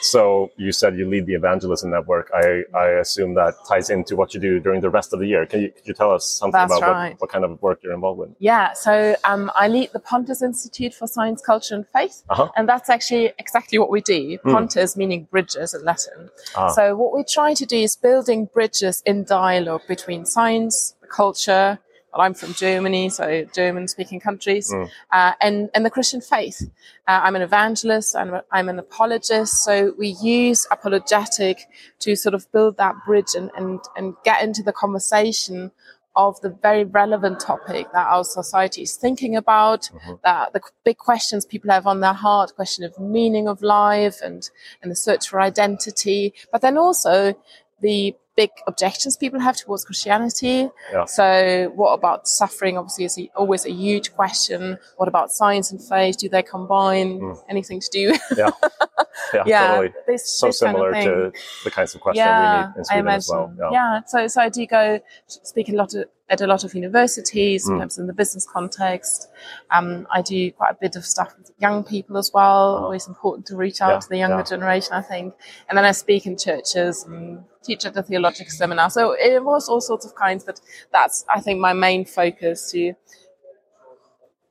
so 0.00 0.50
you 0.56 0.70
said 0.72 0.96
you 0.96 1.08
lead 1.08 1.26
the 1.26 1.34
evangelism 1.34 1.90
network. 1.90 2.30
I, 2.34 2.62
I 2.74 2.86
assume 3.00 3.34
that 3.34 3.54
ties 3.68 3.90
into 3.90 4.16
what 4.16 4.34
you 4.34 4.40
do 4.40 4.60
during 4.60 4.80
the 4.80 4.90
rest 4.90 5.12
of 5.12 5.18
the 5.20 5.26
year. 5.26 5.46
Can 5.46 5.62
you, 5.62 5.70
could 5.72 5.86
you 5.86 5.94
tell 5.94 6.10
us 6.12 6.28
something 6.28 6.52
That's 6.52 6.76
about 6.76 6.92
right. 6.92 7.10
what, 7.12 7.22
what 7.22 7.30
kind 7.30 7.44
of 7.44 7.60
work 7.60 7.80
you're 7.82 7.92
involved 7.94 8.20
with? 8.20 8.30
Yeah, 8.38 8.72
so 8.74 9.16
um, 9.24 9.50
I 9.54 9.68
lead 9.68 9.90
the 9.92 9.98
Pontes 9.98 10.42
Institute 10.42 10.94
for 10.94 11.06
Science, 11.06 11.42
Culture 11.42 11.74
and 11.74 11.86
Faith, 11.88 12.22
Uh-huh. 12.30 12.50
and 12.56 12.68
that's 12.68 12.88
actually 12.88 13.32
exactly 13.38 13.78
what 13.78 13.90
we 13.90 14.00
do. 14.00 14.38
Pontes 14.38 14.96
meaning 14.96 15.26
bridges 15.30 15.74
in 15.74 15.84
Latin. 15.84 16.30
Ah. 16.56 16.68
So 16.68 16.96
what 16.96 17.14
we 17.14 17.24
try 17.24 17.54
to 17.54 17.66
do 17.66 17.76
is 17.76 17.96
building 17.96 18.46
bridges 18.52 19.02
in 19.06 19.24
dialogue 19.24 19.82
between 19.88 20.24
science, 20.24 20.94
culture. 21.10 21.78
Well, 22.14 22.24
I'm 22.24 22.34
from 22.34 22.54
Germany, 22.54 23.08
so 23.08 23.44
German-speaking 23.52 24.20
countries, 24.20 24.72
uh, 25.10 25.32
and 25.40 25.68
and 25.74 25.84
the 25.84 25.90
Christian 25.90 26.20
faith. 26.20 26.62
Uh, 27.08 27.20
I'm 27.24 27.34
an 27.34 27.42
evangelist 27.42 28.14
and 28.14 28.40
I'm 28.52 28.68
an 28.68 28.78
apologist. 28.78 29.64
So 29.64 29.94
we 29.98 30.08
use 30.22 30.64
apologetic 30.70 31.66
to 32.00 32.14
sort 32.14 32.34
of 32.34 32.50
build 32.52 32.76
that 32.76 32.94
bridge 33.04 33.34
and 33.34 33.50
and, 33.56 33.80
and 33.96 34.14
get 34.24 34.44
into 34.44 34.62
the 34.62 34.72
conversation 34.72 35.72
of 36.16 36.40
the 36.42 36.50
very 36.62 36.84
relevant 36.84 37.40
topic 37.40 37.88
that 37.92 38.06
our 38.06 38.22
society 38.22 38.82
is 38.82 38.94
thinking 38.94 39.34
about, 39.34 39.90
that 40.22 40.52
the 40.52 40.60
big 40.84 40.96
questions 40.96 41.44
people 41.44 41.68
have 41.72 41.88
on 41.88 41.98
their 41.98 42.12
heart, 42.12 42.54
question 42.54 42.84
of 42.84 42.96
meaning 43.00 43.48
of 43.48 43.60
life 43.62 44.20
and, 44.22 44.50
and 44.80 44.92
the 44.92 44.94
search 44.94 45.28
for 45.28 45.40
identity, 45.40 46.32
but 46.52 46.60
then 46.60 46.78
also 46.78 47.34
the 47.80 48.14
big 48.36 48.50
objections 48.66 49.16
people 49.16 49.40
have 49.40 49.56
towards 49.56 49.84
Christianity. 49.84 50.68
Yeah. 50.92 51.04
So 51.04 51.72
what 51.74 51.92
about 51.92 52.26
suffering? 52.26 52.76
Obviously, 52.78 53.04
is 53.04 53.18
always 53.36 53.64
a 53.66 53.70
huge 53.72 54.12
question. 54.14 54.78
What 54.96 55.08
about 55.08 55.30
science 55.30 55.70
and 55.70 55.80
faith? 55.82 56.18
Do 56.18 56.28
they 56.28 56.42
combine 56.42 57.36
anything 57.48 57.80
to 57.80 57.88
do? 57.92 58.14
Yeah, 58.36 58.50
yeah, 59.34 59.42
yeah, 59.46 59.68
totally. 59.68 59.92
this, 60.06 60.28
So 60.28 60.46
this 60.46 60.60
kind 60.60 60.76
of 60.76 60.82
similar 60.82 60.92
to 61.30 61.32
the 61.64 61.70
kinds 61.70 61.94
of 61.94 62.00
questions 62.00 62.26
we 62.26 62.32
need 62.32 62.74
in 62.76 62.80
I 62.80 62.82
Sweden 62.82 63.00
imagine. 63.00 63.16
as 63.16 63.28
well. 63.30 63.54
Yeah. 63.72 64.00
so 64.06 64.26
so 64.26 64.40
I 64.40 64.48
do 64.48 64.66
go 64.66 65.00
speak 65.26 65.68
a 65.68 65.72
lot 65.72 65.94
of, 65.94 66.04
at 66.28 66.40
a 66.40 66.46
lot 66.46 66.64
of 66.64 66.74
universities, 66.74 67.64
Mm. 67.64 67.68
sometimes 67.68 67.98
in 67.98 68.06
the 68.06 68.12
business 68.12 68.46
context. 68.50 69.28
Um, 69.70 70.06
I 70.10 70.22
do 70.22 70.50
quite 70.52 70.72
a 70.72 70.78
bit 70.80 70.96
of 70.96 71.04
stuff 71.04 71.34
with 71.38 71.52
young 71.58 71.84
people 71.84 72.16
as 72.16 72.30
well. 72.34 72.76
Always 72.84 73.06
important 73.06 73.46
to 73.46 73.56
reach 73.56 73.80
out. 73.80 73.90
Yeah, 73.92 73.98
to 74.00 74.08
the 74.08 74.18
younger 74.18 74.38
yeah. 74.38 74.42
generation, 74.42 74.92
I 74.94 75.02
think. 75.02 75.34
And 75.68 75.76
then 75.78 75.84
I 75.84 75.92
speak 75.92 76.26
in 76.26 76.36
churches 76.36 77.04
and 77.04 77.44
teach 77.64 77.84
at 77.84 77.94
the 77.94 78.02
theological 78.02 78.50
seminar. 78.50 78.90
So 78.90 79.12
it 79.12 79.42
was 79.42 79.68
all 79.68 79.80
sorts 79.80 80.06
of 80.06 80.14
kinds, 80.14 80.44
but 80.44 80.60
that's 80.92 81.24
I 81.34 81.40
think 81.40 81.60
my 81.60 81.72
main 81.72 82.04
focus 82.04 82.70
to 82.72 82.94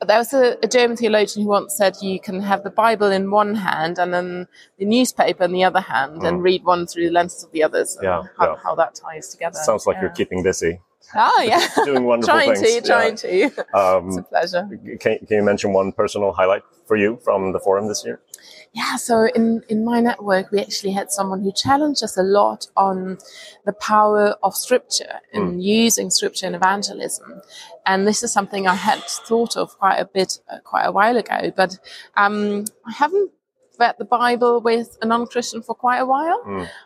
there 0.06 0.18
was 0.18 0.34
a, 0.34 0.58
a 0.62 0.68
German 0.68 0.98
theologian 0.98 1.44
who 1.44 1.50
once 1.50 1.76
said 1.78 1.96
you 2.02 2.20
can 2.20 2.42
have 2.42 2.64
the 2.64 2.70
Bible 2.70 3.12
in 3.12 3.32
one 3.32 3.56
hand 3.56 4.00
and 4.00 4.14
then 4.14 4.48
the 4.78 4.86
newspaper 4.86 5.44
in 5.46 5.52
the 5.52 5.64
other 5.64 5.80
hand 5.80 6.24
and 6.24 6.44
read 6.44 6.64
one 6.64 6.86
through 6.86 7.06
the 7.06 7.12
lenses 7.12 7.44
of 7.44 7.52
the 7.52 7.64
others. 7.64 7.98
Mm. 8.00 8.04
Yeah, 8.04 8.24
how, 8.38 8.52
yeah. 8.52 8.56
how 8.62 8.76
that 8.76 8.96
ties 8.96 9.30
together. 9.30 9.60
Sounds 9.64 9.86
like 9.86 9.98
you're 10.02 10.10
keeping 10.10 10.44
busy. 10.44 10.80
Ah, 11.16 11.42
yeah. 11.44 11.68
doing 11.86 12.04
wonderful 12.06 12.34
trying 12.34 12.56
things, 12.56 12.82
to, 12.82 12.88
trying 12.88 13.16
to. 13.18 13.28
it's 13.46 13.60
Um, 13.74 14.18
a 14.18 14.24
pleasure. 14.24 14.68
can, 15.00 15.18
can 15.20 15.38
you 15.38 15.44
mention 15.44 15.74
one 15.74 15.92
personal 15.92 16.32
highlight 16.34 16.64
for 16.86 16.96
you 16.98 17.20
from 17.24 17.52
the 17.54 17.60
forum 17.60 17.88
this 17.88 18.04
year? 18.06 18.20
Yeah, 18.74 18.96
so 18.96 19.28
in, 19.36 19.62
in 19.70 19.86
my 19.86 20.00
network, 20.00 20.52
we 20.52 20.60
actually 20.60 20.94
had 20.94 21.12
someone 21.12 21.42
who 21.44 21.52
challenged 21.52 22.04
us 22.04 22.18
a 22.18 22.24
lot 22.24 22.68
on 22.76 23.20
the 23.66 23.74
power 23.74 24.36
of 24.42 24.56
scripture 24.56 25.20
and 25.32 25.64
using 25.64 26.10
scripture 26.10 26.48
in 26.48 26.56
evangelism. 26.56 27.42
And 27.86 28.08
this 28.08 28.24
is 28.24 28.32
something 28.34 28.68
I 28.68 28.74
had 28.74 29.00
thought 29.04 29.56
of 29.58 29.78
quite 29.78 29.98
a 29.98 30.06
bit, 30.06 30.40
uh, 30.50 30.58
quite 30.64 30.86
a 30.86 30.92
while 30.92 31.18
ago, 31.18 31.52
but 31.56 31.78
um, 32.18 32.66
I 32.88 32.94
haven't 32.94 33.32
read 33.80 33.96
the 33.98 34.06
Bible 34.06 34.62
with 34.62 34.98
a 35.02 35.06
non 35.06 35.26
Christian 35.28 35.62
for 35.62 35.76
quite 35.76 36.00
a 36.00 36.06
while. 36.06 36.42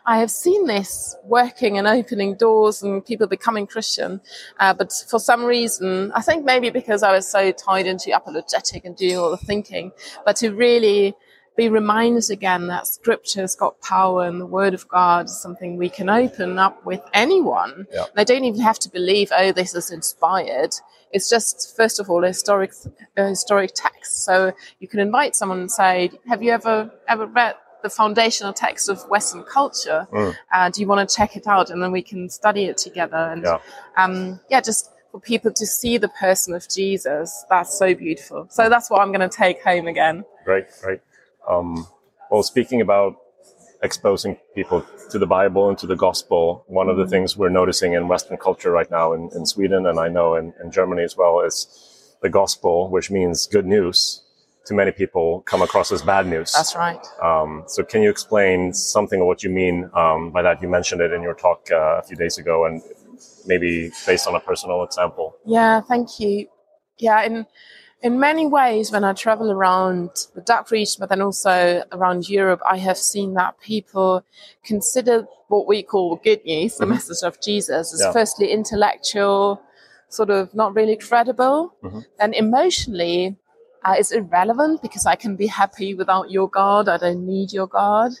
I 0.06 0.18
have 0.18 0.30
seen 0.30 0.66
this 0.66 1.16
working 1.24 1.78
and 1.78 1.86
opening 1.86 2.34
doors 2.34 2.82
and 2.82 3.04
people 3.04 3.26
becoming 3.26 3.66
Christian. 3.66 4.20
Uh, 4.58 4.74
but 4.74 4.92
for 5.08 5.18
some 5.18 5.44
reason, 5.44 6.12
I 6.12 6.22
think 6.22 6.44
maybe 6.44 6.70
because 6.70 7.02
I 7.02 7.12
was 7.12 7.28
so 7.28 7.52
tied 7.52 7.86
into 7.86 8.14
apologetic 8.14 8.84
and 8.84 8.96
doing 8.96 9.16
all 9.16 9.30
the 9.30 9.36
thinking, 9.36 9.92
but 10.24 10.36
to 10.36 10.50
really 10.50 11.14
be 11.58 11.68
reminded 11.68 12.30
again 12.30 12.68
that 12.68 12.86
scripture's 12.86 13.56
got 13.56 13.80
power 13.80 14.24
and 14.24 14.40
the 14.40 14.46
word 14.46 14.74
of 14.74 14.88
God 14.88 15.26
is 15.26 15.42
something 15.42 15.76
we 15.76 15.88
can 15.88 16.08
open 16.08 16.56
up 16.56 16.86
with 16.86 17.00
anyone. 17.12 17.84
Yeah. 17.92 18.04
They 18.14 18.24
don't 18.24 18.44
even 18.44 18.60
have 18.60 18.78
to 18.78 18.88
believe, 18.88 19.32
oh, 19.36 19.50
this 19.50 19.74
is 19.74 19.90
inspired. 19.90 20.74
It's 21.12 21.28
just, 21.30 21.76
first 21.76 22.00
of 22.00 22.10
all, 22.10 22.24
a 22.24 22.28
historic, 22.28 22.72
a 23.16 23.28
historic 23.28 23.72
text. 23.74 24.24
So 24.24 24.52
you 24.80 24.88
can 24.88 25.00
invite 25.00 25.34
someone 25.36 25.60
and 25.60 25.70
say, 25.70 26.10
have 26.28 26.42
you 26.42 26.52
ever, 26.52 26.90
ever 27.08 27.26
read 27.26 27.54
the 27.82 27.90
foundational 27.90 28.52
text 28.52 28.88
of 28.88 29.02
Western 29.08 29.44
culture? 29.44 30.06
Uh, 30.52 30.68
do 30.70 30.80
you 30.80 30.86
want 30.86 31.08
to 31.08 31.16
check 31.16 31.36
it 31.36 31.46
out? 31.46 31.70
And 31.70 31.82
then 31.82 31.92
we 31.92 32.02
can 32.02 32.28
study 32.28 32.64
it 32.64 32.76
together. 32.76 33.16
And 33.16 33.44
Yeah. 33.44 33.58
um, 33.96 34.40
yeah, 34.50 34.60
just 34.60 34.90
for 35.12 35.20
people 35.20 35.52
to 35.52 35.64
see 35.66 35.96
the 35.96 36.08
person 36.08 36.54
of 36.54 36.68
Jesus, 36.68 37.44
that's 37.48 37.78
so 37.78 37.94
beautiful. 37.94 38.46
So 38.50 38.68
that's 38.68 38.90
what 38.90 39.00
I'm 39.00 39.12
going 39.12 39.28
to 39.28 39.34
take 39.34 39.62
home 39.62 39.86
again. 39.86 40.24
Great, 40.44 40.66
great. 40.82 41.00
Um, 41.48 41.86
well, 42.30 42.42
speaking 42.42 42.80
about 42.80 43.16
exposing 43.82 44.36
people 44.54 44.84
to 45.10 45.18
the 45.18 45.26
Bible 45.26 45.68
and 45.68 45.78
to 45.78 45.86
the 45.86 45.96
gospel, 45.96 46.64
one 46.66 46.88
of 46.88 46.96
the 46.96 47.06
things 47.06 47.36
we're 47.36 47.48
noticing 47.48 47.92
in 47.92 48.08
Western 48.08 48.36
culture 48.36 48.70
right 48.70 48.90
now 48.90 49.12
in, 49.12 49.30
in 49.34 49.46
Sweden 49.46 49.86
and 49.86 49.98
I 49.98 50.08
know 50.08 50.34
in, 50.34 50.52
in 50.62 50.70
Germany 50.70 51.02
as 51.02 51.16
well 51.16 51.40
is 51.40 52.16
the 52.22 52.28
gospel, 52.28 52.90
which 52.90 53.10
means 53.10 53.46
good 53.46 53.66
news, 53.66 54.22
to 54.66 54.74
many 54.74 54.92
people 54.92 55.42
come 55.42 55.62
across 55.62 55.92
as 55.92 56.02
bad 56.02 56.26
news. 56.26 56.52
That's 56.52 56.74
right. 56.76 57.04
Um, 57.22 57.64
so, 57.66 57.82
can 57.82 58.02
you 58.02 58.10
explain 58.10 58.72
something 58.72 59.20
of 59.20 59.26
what 59.26 59.42
you 59.42 59.50
mean 59.50 59.90
um, 59.94 60.30
by 60.30 60.42
that? 60.42 60.60
You 60.60 60.68
mentioned 60.68 61.00
it 61.00 61.12
in 61.12 61.22
your 61.22 61.34
talk 61.34 61.68
uh, 61.70 61.98
a 61.98 62.02
few 62.02 62.16
days 62.16 62.38
ago, 62.38 62.66
and 62.66 62.82
maybe 63.46 63.90
based 64.06 64.26
on 64.26 64.34
a 64.34 64.40
personal 64.40 64.82
example. 64.82 65.36
Yeah, 65.46 65.80
thank 65.80 66.20
you. 66.20 66.48
Yeah, 66.98 67.22
in 67.22 67.46
in 68.02 68.20
many 68.20 68.46
ways, 68.46 68.92
when 68.92 69.02
I 69.04 69.12
travel 69.12 69.50
around 69.50 70.10
the 70.34 70.40
DACH 70.40 70.70
region, 70.70 70.96
but 71.00 71.08
then 71.08 71.20
also 71.20 71.82
around 71.92 72.28
Europe, 72.28 72.60
I 72.64 72.76
have 72.78 72.96
seen 72.96 73.34
that 73.34 73.60
people 73.60 74.24
consider 74.64 75.26
what 75.48 75.66
we 75.66 75.82
call 75.82 76.16
good 76.16 76.44
news, 76.44 76.76
the 76.76 76.84
Mhm. 76.84 76.90
message 76.90 77.22
of 77.24 77.40
Jesus, 77.40 77.92
as 77.92 78.00
Yeah. 78.00 78.12
firstly 78.12 78.52
intellectual, 78.52 79.60
sort 80.08 80.30
of 80.30 80.54
not 80.54 80.74
really 80.76 80.96
credible, 80.96 81.72
Mhm. 81.82 82.04
and 82.20 82.34
emotionally. 82.34 83.36
Uh, 83.84 83.94
it's 83.98 84.12
irrelevant 84.12 84.82
because 84.82 85.06
I 85.06 85.14
can 85.14 85.36
be 85.36 85.46
happy 85.46 85.94
without 85.94 86.30
your 86.30 86.48
God. 86.48 86.88
I 86.88 86.98
don't 86.98 87.26
need 87.26 87.52
your 87.52 87.66
God. 87.66 88.12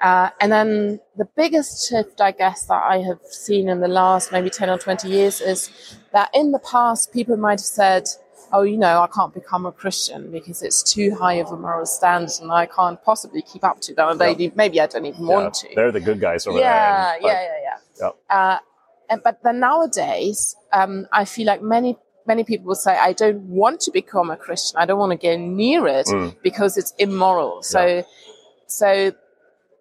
Uh, 0.00 0.30
and 0.40 0.50
then 0.50 1.00
the 1.16 1.26
biggest 1.36 1.88
shift, 1.88 2.20
I 2.20 2.32
guess, 2.32 2.64
that 2.66 2.82
I 2.82 2.98
have 3.02 3.20
seen 3.22 3.68
in 3.68 3.80
the 3.80 3.88
last 3.88 4.32
maybe 4.32 4.50
10 4.50 4.68
or 4.68 4.78
20 4.78 5.08
years 5.08 5.40
is 5.40 5.70
that 6.12 6.28
in 6.34 6.50
the 6.50 6.58
past, 6.58 7.12
people 7.12 7.36
might 7.36 7.60
have 7.60 7.72
said, 7.82 8.08
oh, 8.52 8.62
you 8.62 8.76
know, 8.76 9.00
I 9.00 9.06
can't 9.06 9.32
become 9.32 9.64
a 9.66 9.72
Christian 9.72 10.30
because 10.30 10.62
it's 10.62 10.82
too 10.82 11.14
high 11.14 11.34
of 11.34 11.48
a 11.52 11.56
moral 11.56 11.86
standard 11.86 12.32
and 12.40 12.52
I 12.52 12.66
can't 12.66 13.02
possibly 13.02 13.42
keep 13.42 13.64
up 13.64 13.80
to 13.82 13.94
that. 13.94 14.08
And 14.10 14.20
Yeah. 14.20 14.34
they, 14.34 14.52
maybe 14.54 14.80
I 14.80 14.86
don't 14.86 15.06
even 15.06 15.26
want 15.26 15.54
to. 15.54 15.68
They're 15.74 15.92
the 15.92 16.00
good 16.00 16.20
guys 16.20 16.46
over 16.46 16.58
yeah, 16.58 16.72
there. 16.72 17.14
and- 17.14 17.24
yeah, 17.24 17.42
yeah, 17.42 17.78
yeah, 18.00 18.36
Uh, 18.38 18.58
and, 19.10 19.22
but 19.22 19.42
then 19.42 19.60
nowadays, 19.60 20.56
um, 20.72 21.06
I 21.12 21.24
feel 21.24 21.46
like 21.46 21.62
many 21.62 21.98
many 22.24 22.44
people 22.44 22.66
will 22.66 22.76
say, 22.76 22.96
I 22.96 23.12
don't 23.14 23.40
want 23.48 23.80
to 23.80 23.90
become 23.90 24.30
a 24.30 24.36
Christian. 24.36 24.78
I 24.78 24.84
don't 24.86 24.98
want 24.98 25.10
to 25.10 25.16
get 25.18 25.38
near 25.40 25.88
it 25.88 26.06
Mm. 26.06 26.36
because 26.40 26.76
it's 26.76 26.92
immoral. 26.98 27.62
So, 27.64 28.04
so 28.68 29.12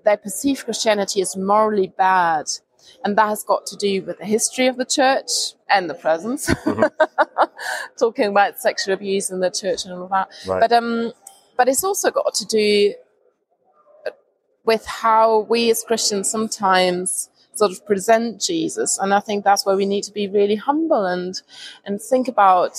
they 0.03 0.17
perceive 0.17 0.65
Christianity 0.65 1.21
as 1.21 1.37
morally 1.37 1.93
bad. 1.95 2.47
And 3.03 3.17
that 3.17 3.27
has 3.27 3.43
got 3.43 3.65
to 3.67 3.75
do 3.75 4.03
with 4.03 4.19
the 4.19 4.25
history 4.25 4.67
of 4.67 4.77
the 4.77 4.85
church 4.85 5.53
and 5.69 5.89
the 5.89 5.93
presence. 5.93 6.53
Talking 7.99 8.27
about 8.27 8.59
sexual 8.59 8.93
abuse 8.93 9.29
in 9.29 9.39
the 9.39 9.49
church 9.49 9.85
and 9.85 9.93
all 9.93 10.07
that. 10.07 10.29
Right. 10.47 10.59
But 10.59 10.71
um, 10.71 11.13
but 11.57 11.67
it's 11.67 11.83
also 11.83 12.11
got 12.11 12.33
to 12.35 12.45
do 12.45 12.93
with 14.63 14.85
how 14.85 15.41
we 15.41 15.69
as 15.71 15.83
Christians 15.83 16.29
sometimes 16.29 17.29
sort 17.53 17.71
of 17.71 17.85
present 17.85 18.41
Jesus, 18.41 18.97
and 18.97 19.13
I 19.13 19.19
think 19.19 19.43
that's 19.43 19.65
where 19.65 19.75
we 19.75 19.85
need 19.85 20.03
to 20.05 20.11
be 20.11 20.27
really 20.27 20.55
humble 20.55 21.05
and 21.05 21.39
and 21.85 22.01
think 22.01 22.27
about 22.27 22.77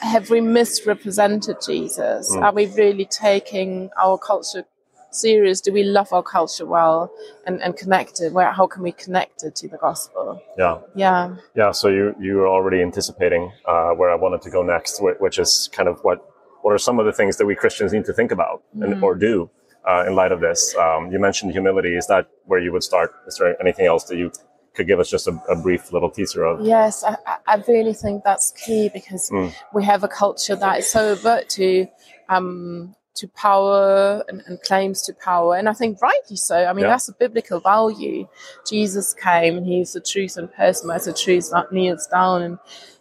have 0.00 0.30
we 0.30 0.40
misrepresented 0.40 1.58
Jesus? 1.64 2.34
Mm. 2.34 2.42
Are 2.42 2.52
we 2.52 2.66
really 2.66 3.04
taking 3.04 3.90
our 4.02 4.18
culture 4.18 4.64
serious? 5.14 5.60
Do 5.60 5.72
we 5.72 5.82
love 5.82 6.12
our 6.12 6.22
culture 6.22 6.66
well 6.66 7.10
and, 7.46 7.60
and 7.62 7.76
connect 7.76 8.20
it? 8.20 8.32
Where 8.32 8.50
how 8.52 8.66
can 8.66 8.82
we 8.82 8.92
connect 8.92 9.42
it 9.44 9.54
to 9.56 9.68
the 9.68 9.76
gospel? 9.78 10.40
yeah. 10.56 10.78
Yeah. 10.94 11.36
Yeah, 11.54 11.72
so 11.72 11.88
you 11.88 12.14
you 12.20 12.36
were 12.36 12.48
already 12.48 12.80
anticipating 12.82 13.52
uh, 13.66 13.90
where 13.90 14.10
I 14.10 14.14
wanted 14.16 14.42
to 14.42 14.50
go 14.50 14.62
next, 14.62 15.00
which 15.00 15.38
is 15.38 15.68
kind 15.72 15.88
of 15.88 15.98
what 16.02 16.18
what 16.62 16.72
are 16.72 16.78
some 16.78 16.98
of 17.00 17.06
the 17.06 17.12
things 17.12 17.36
that 17.38 17.46
we 17.46 17.54
Christians 17.54 17.92
need 17.92 18.04
to 18.04 18.12
think 18.12 18.30
about 18.32 18.62
and, 18.80 18.94
Mm. 18.94 19.02
or 19.02 19.14
do 19.14 19.48
uh, 19.88 20.04
in 20.06 20.14
light 20.14 20.30
of 20.32 20.40
this? 20.40 20.74
Um, 20.76 21.10
you 21.12 21.18
mentioned 21.18 21.52
humility. 21.52 21.96
Is 21.96 22.06
that 22.08 22.26
where 22.44 22.60
you 22.60 22.70
would 22.72 22.82
start? 22.82 23.10
Is 23.26 23.36
there 23.38 23.56
anything 23.60 23.86
else 23.86 24.04
that 24.04 24.16
you 24.18 24.30
could 24.74 24.86
give 24.86 25.00
us 25.00 25.08
just 25.10 25.26
a, 25.26 25.32
a 25.48 25.56
brief 25.56 25.90
little 25.92 26.10
teaser 26.10 26.44
of? 26.44 26.60
Yes, 26.64 27.02
I, 27.02 27.16
I- 27.46 27.62
really 27.66 27.94
think 27.94 28.22
that's 28.24 28.52
key 28.52 28.90
because 28.92 29.30
Mm. 29.30 29.52
we 29.72 29.82
have 29.84 30.04
a 30.04 30.08
culture 30.08 30.54
that 30.56 30.78
is 30.80 30.90
so 30.90 31.12
avert 31.12 31.48
to 31.50 31.86
um, 32.28 32.94
to 33.20 33.28
power 33.28 34.24
and, 34.28 34.42
and 34.46 34.60
claims 34.62 35.02
to 35.02 35.12
power, 35.14 35.56
and 35.56 35.68
I 35.68 35.72
think 35.74 36.00
rightly 36.02 36.36
so. 36.36 36.56
I 36.64 36.72
mean, 36.72 36.84
Yeah. 36.84 36.90
that's 36.92 37.08
a 37.08 37.12
biblical 37.12 37.60
value. 37.60 38.26
Jesus 38.66 39.14
came 39.14 39.56
and 39.58 39.66
he's 39.66 39.92
the 39.92 40.00
truth 40.00 40.38
in 40.38 40.48
person, 40.48 40.88
but 40.88 41.02
the 41.04 41.12
truth 41.12 41.50
that 41.52 41.72
kneels 41.72 42.06
down 42.06 42.42
and 42.42 42.58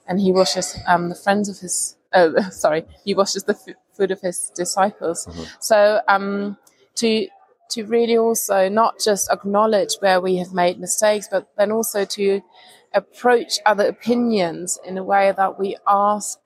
and 0.07 0.19
he 0.19 0.31
washes 0.31 0.75
um, 0.87 1.09
the 1.09 1.15
friends 1.15 1.49
of 1.49 1.57
his. 1.59 1.95
Oh, 2.13 2.35
sorry, 2.51 2.85
he 3.05 3.13
washes 3.13 3.43
the 3.43 3.53
f- 3.53 3.75
foot 3.93 4.11
of 4.11 4.19
his 4.21 4.51
disciples. 4.55 5.25
Mhm. 5.27 5.47
So 5.59 6.01
um, 6.07 6.57
to 6.95 7.27
to 7.73 7.85
really 7.85 8.17
also 8.17 8.67
not 8.67 8.99
just 8.99 9.31
acknowledge 9.31 9.93
where 9.99 10.19
we 10.19 10.37
have 10.37 10.51
made 10.53 10.79
mistakes, 10.79 11.27
but 11.31 11.47
then 11.57 11.71
also 11.71 12.03
to 12.05 12.41
approach 12.93 13.59
other 13.65 13.87
opinions 13.87 14.79
in 14.85 14.97
a 14.97 15.03
way 15.03 15.31
that 15.37 15.59
we 15.59 15.77
ask 15.87 16.39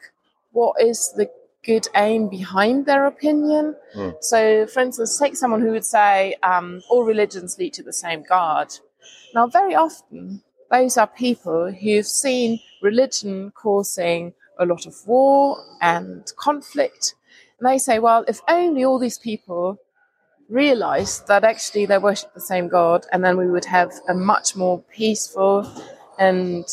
what 0.51 0.75
is 0.81 1.13
the 1.17 1.29
good 1.65 1.87
aim 1.95 2.29
behind 2.29 2.85
their 2.85 3.05
opinion. 3.05 3.75
Mm. 3.95 4.15
So, 4.21 4.67
for 4.67 4.81
instance, 4.81 5.17
take 5.17 5.35
someone 5.35 5.61
who 5.61 5.71
would 5.71 5.85
say 5.85 6.35
um, 6.43 6.81
all 6.89 7.03
religions 7.03 7.57
lead 7.57 7.73
to 7.73 7.83
the 7.83 7.93
same 7.93 8.23
God. 8.27 8.73
Now, 9.33 9.47
very 9.47 9.75
often, 9.75 10.41
those 10.71 10.97
are 10.97 11.07
people 11.07 11.71
who've 11.71 12.05
seen 12.05 12.59
religion 12.81 13.51
causing 13.51 14.33
a 14.59 14.65
lot 14.65 14.85
of 14.85 14.95
war 15.05 15.57
and 15.81 16.31
conflict. 16.37 17.15
And 17.59 17.69
they 17.69 17.77
say, 17.77 17.99
well, 17.99 18.25
if 18.27 18.41
only 18.47 18.83
all 18.83 18.99
these 18.99 19.17
people 19.17 19.79
realized 20.49 21.27
that 21.27 21.43
actually 21.43 21.85
they 21.85 21.97
worship 21.97 22.33
the 22.33 22.41
same 22.41 22.67
God, 22.67 23.05
and 23.11 23.23
then 23.23 23.37
we 23.37 23.49
would 23.49 23.65
have 23.65 23.91
a 24.07 24.13
much 24.13 24.55
more 24.55 24.81
peaceful 24.95 25.67
and 26.19 26.65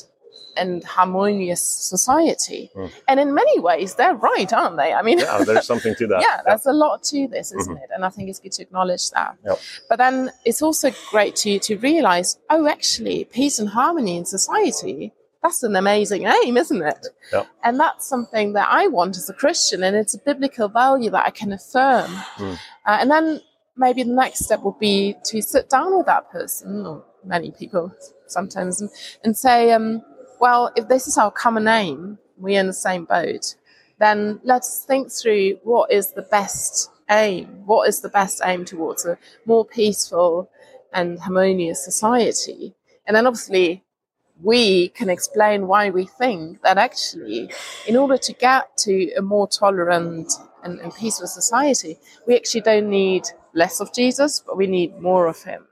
and 0.56 0.82
harmonious 0.84 1.60
society. 1.62 2.70
Mm. 2.74 2.90
And 3.08 3.20
in 3.20 3.34
many 3.34 3.58
ways, 3.60 3.94
they're 3.94 4.14
right, 4.14 4.52
aren't 4.52 4.76
they? 4.76 4.92
I 4.92 5.02
mean, 5.02 5.18
Yeah, 5.18 5.44
there's 5.44 5.66
something 5.66 5.94
to 5.96 6.06
that. 6.08 6.22
yeah, 6.22 6.40
there's 6.44 6.66
a 6.66 6.72
lot 6.72 7.02
to 7.04 7.28
this, 7.28 7.52
isn't 7.52 7.76
it? 7.76 7.90
And 7.94 8.04
I 8.04 8.08
think 8.10 8.28
it's 8.28 8.40
good 8.40 8.52
to 8.52 8.62
acknowledge 8.62 9.10
that. 9.10 9.36
Yep. 9.44 9.58
But 9.88 9.96
then 9.98 10.30
it's 10.44 10.62
also 10.62 10.90
great 11.10 11.36
to 11.36 11.58
to 11.58 11.76
realize, 11.78 12.38
oh, 12.50 12.66
actually, 12.66 13.24
peace 13.24 13.58
and 13.58 13.68
harmony 13.68 14.16
in 14.16 14.24
society. 14.24 15.12
That's 15.42 15.62
an 15.62 15.74
amazing 15.74 16.26
aim, 16.26 16.58
isn't 16.58 16.82
it? 16.82 17.06
Yep. 17.32 17.46
And 17.64 17.80
that's 17.80 18.06
something 18.06 18.52
that 18.52 18.68
I 18.70 18.88
want 18.88 19.16
as 19.16 19.30
a 19.30 19.32
Christian, 19.32 19.82
and 19.82 19.96
it's 19.96 20.14
a 20.14 20.18
biblical 20.18 20.68
value 20.68 21.10
that 21.10 21.24
I 21.26 21.30
can 21.30 21.52
affirm. 21.52 22.10
Mm. 22.36 22.54
Uh, 22.86 22.98
and 23.00 23.10
then 23.10 23.40
maybe 23.76 24.02
the 24.02 24.12
next 24.12 24.40
step 24.44 24.62
will 24.62 24.76
be 24.78 25.14
to 25.24 25.40
sit 25.40 25.70
down 25.70 25.96
with 25.96 26.06
that 26.06 26.30
person, 26.30 26.84
or 26.84 27.04
many 27.24 27.50
people 27.52 27.90
sometimes, 28.26 28.82
and, 28.82 28.90
and 29.24 29.34
say, 29.36 29.72
um, 29.72 30.02
well, 30.40 30.72
if 30.74 30.88
this 30.88 31.06
is 31.06 31.18
our 31.18 31.30
common 31.30 31.68
aim, 31.68 32.18
we're 32.36 32.60
in 32.60 32.66
the 32.66 32.72
same 32.72 33.04
boat, 33.04 33.54
then 33.98 34.40
let's 34.42 34.84
think 34.84 35.12
through 35.12 35.58
what 35.62 35.92
is 35.92 36.12
the 36.12 36.22
best 36.22 36.90
aim. 37.10 37.46
What 37.66 37.88
is 37.88 38.00
the 38.00 38.08
best 38.08 38.40
aim 38.44 38.64
towards 38.64 39.04
a 39.04 39.18
more 39.44 39.64
peaceful 39.64 40.50
and 40.92 41.18
harmonious 41.18 41.84
society? 41.84 42.74
And 43.06 43.14
then 43.14 43.26
obviously, 43.26 43.84
we 44.42 44.88
can 44.88 45.10
explain 45.10 45.66
why 45.66 45.90
we 45.90 46.06
think 46.06 46.62
that 46.62 46.78
actually, 46.78 47.50
in 47.86 47.96
order 47.96 48.16
to 48.16 48.32
get 48.32 48.76
to 48.78 49.12
a 49.14 49.22
more 49.22 49.46
tolerant 49.46 50.32
and, 50.64 50.80
and 50.80 50.94
peaceful 50.94 51.26
society, 51.26 51.98
we 52.26 52.36
actually 52.36 52.62
don't 52.62 52.88
need 52.88 53.24
less 53.52 53.80
of 53.80 53.92
Jesus, 53.92 54.42
but 54.46 54.56
we 54.56 54.66
need 54.66 54.98
more 54.98 55.26
of 55.26 55.42
him. 55.42 55.66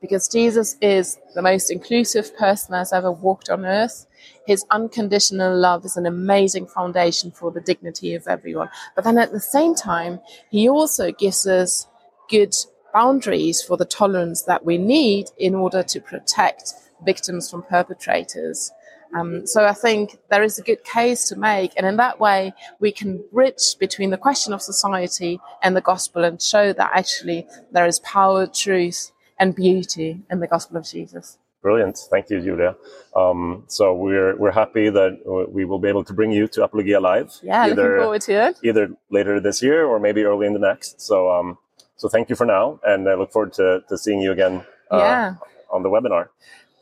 Because 0.00 0.28
Jesus 0.28 0.76
is 0.80 1.18
the 1.34 1.42
most 1.42 1.70
inclusive 1.70 2.36
person 2.36 2.72
that's 2.72 2.92
ever 2.92 3.12
walked 3.12 3.50
on 3.50 3.66
earth. 3.66 4.06
His 4.46 4.64
unconditional 4.70 5.56
love 5.56 5.84
is 5.84 5.96
an 5.96 6.06
amazing 6.06 6.66
foundation 6.66 7.30
for 7.30 7.50
the 7.50 7.60
dignity 7.60 8.14
of 8.14 8.26
everyone. 8.26 8.70
But 8.94 9.04
then 9.04 9.18
at 9.18 9.32
the 9.32 9.40
same 9.40 9.74
time, 9.74 10.20
he 10.50 10.68
also 10.68 11.12
gives 11.12 11.46
us 11.46 11.86
good 12.30 12.54
boundaries 12.94 13.62
for 13.62 13.76
the 13.76 13.84
tolerance 13.84 14.42
that 14.42 14.64
we 14.64 14.78
need 14.78 15.26
in 15.38 15.54
order 15.54 15.82
to 15.82 16.00
protect 16.00 16.72
victims 17.04 17.50
from 17.50 17.62
perpetrators. 17.62 18.72
Um, 19.14 19.46
so 19.46 19.66
I 19.66 19.72
think 19.72 20.18
there 20.30 20.42
is 20.42 20.58
a 20.58 20.62
good 20.62 20.84
case 20.84 21.28
to 21.28 21.36
make, 21.36 21.72
and 21.76 21.84
in 21.84 21.96
that 21.96 22.20
way, 22.20 22.54
we 22.78 22.92
can 22.92 23.24
bridge 23.32 23.76
between 23.78 24.10
the 24.10 24.16
question 24.16 24.52
of 24.52 24.62
society 24.62 25.40
and 25.62 25.74
the 25.74 25.80
gospel 25.80 26.24
and 26.24 26.40
show 26.40 26.72
that 26.72 26.90
actually 26.94 27.46
there 27.72 27.86
is 27.86 27.98
power, 28.00 28.46
truth, 28.46 29.10
and 29.40 29.54
beauty 29.54 30.20
in 30.30 30.38
the 30.40 30.46
gospel 30.46 30.76
of 30.76 30.84
Jesus. 30.84 31.38
Brilliant. 31.62 31.98
Thank 32.10 32.30
you, 32.30 32.40
Julia. 32.40 32.74
Um, 33.14 33.64
so 33.66 33.92
we're 33.92 34.34
we're 34.36 34.52
happy 34.52 34.88
that 34.88 35.12
we 35.52 35.64
will 35.66 35.78
be 35.78 35.88
able 35.88 36.04
to 36.04 36.14
bring 36.14 36.32
you 36.32 36.48
to 36.48 36.64
Apologia 36.64 37.00
Live. 37.00 37.32
Yeah, 37.42 37.66
looking 37.66 38.00
forward 38.00 38.22
to 38.22 38.32
it. 38.32 38.58
either 38.62 38.88
later 39.10 39.40
this 39.40 39.62
year 39.62 39.84
or 39.84 39.98
maybe 39.98 40.24
early 40.24 40.46
in 40.46 40.54
the 40.54 40.58
next. 40.58 41.00
So 41.02 41.30
um, 41.30 41.58
so 41.96 42.08
thank 42.08 42.30
you 42.30 42.36
for 42.36 42.46
now, 42.46 42.80
and 42.82 43.06
I 43.06 43.14
look 43.14 43.30
forward 43.30 43.52
to, 43.54 43.82
to 43.88 43.98
seeing 43.98 44.20
you 44.20 44.32
again 44.32 44.64
uh, 44.90 44.96
yeah. 44.96 45.34
on 45.70 45.82
the 45.82 45.90
webinar. 45.90 46.28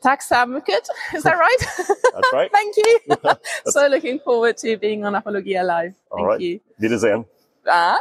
Tack 0.01 0.21
så 0.21 0.45
mycket. 0.45 0.87
Is 1.13 1.23
that 1.23 1.37
right? 1.37 1.59
That's 2.13 2.33
right. 2.33 2.49
Thank 2.59 2.77
you. 2.77 2.99
so 3.71 3.87
looking 3.87 4.19
forward 4.19 4.55
to 4.59 4.77
being 4.77 5.03
on 5.03 5.13
Apologia 5.13 5.61
Live. 5.63 5.93
Thank 6.15 6.21
All 6.21 6.25
right. 6.25 6.39
you. 6.39 6.59
Wiedersehen. 6.77 7.25
Ah. 7.67 7.99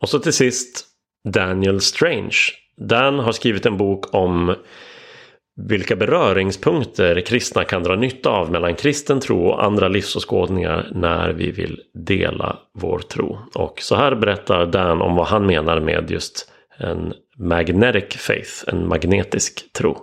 Och 0.00 0.08
så 0.08 0.18
till 0.18 0.32
sist 0.32 0.89
Daniel 1.24 1.80
Strange. 1.80 2.36
Dan 2.76 3.18
har 3.18 3.32
skrivit 3.32 3.66
en 3.66 3.76
bok 3.76 4.14
om 4.14 4.54
vilka 5.56 5.96
beröringspunkter 5.96 7.20
kristna 7.20 7.64
kan 7.64 7.82
dra 7.82 7.96
nytta 7.96 8.30
av 8.30 8.50
mellan 8.50 8.74
kristen 8.74 9.20
tro 9.20 9.46
och 9.46 9.64
andra 9.64 9.88
livsåskådningar 9.88 10.88
när 10.94 11.32
vi 11.32 11.50
vill 11.50 11.80
dela 11.94 12.58
vår 12.72 12.98
tro. 12.98 13.38
Och 13.54 13.80
så 13.80 13.94
här 13.94 14.14
berättar 14.14 14.66
Dan 14.66 15.02
om 15.02 15.16
vad 15.16 15.26
han 15.26 15.46
menar 15.46 15.80
med 15.80 16.10
just 16.10 16.52
en 16.78 17.14
magnetic 17.38 18.16
faith, 18.16 18.50
en 18.66 18.88
magnetisk 18.88 19.72
tro. 19.72 19.96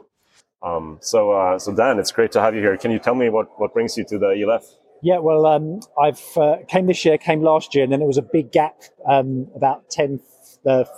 Um, 0.65 0.97
so, 1.01 1.31
uh, 1.31 1.57
so 1.57 1.71
Dan, 1.71 1.99
it's 1.99 2.15
great 2.15 2.31
to 2.31 2.39
have 2.39 2.55
you 2.55 2.63
here. 2.63 2.77
Can 2.77 2.91
you 2.91 2.99
tell 2.99 3.15
me 3.15 3.29
what, 3.29 3.47
what 3.57 3.73
brings 3.73 3.97
you 3.97 4.05
to 4.05 4.17
the 4.17 4.33
ELF? 4.43 4.63
Yeah, 5.03 5.19
well, 5.19 5.45
um, 5.45 5.79
I've 5.97 6.37
uh, 6.37 6.57
came 6.67 6.87
this 6.87 7.05
year, 7.05 7.17
came 7.17 7.41
last 7.41 7.75
year, 7.75 7.83
and 7.83 7.93
then 7.93 8.01
it 8.01 8.07
was 8.07 8.17
a 8.17 8.23
big 8.33 8.51
gap, 8.51 8.75
um, 9.07 9.47
about 9.55 9.89
10, 9.91 10.19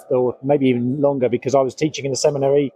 or 0.09 0.37
maybe 0.43 0.67
even 0.67 1.01
longer, 1.01 1.29
because 1.29 1.55
I 1.55 1.61
was 1.61 1.75
teaching 1.75 2.05
in 2.05 2.11
the 2.11 2.17
seminary, 2.17 2.71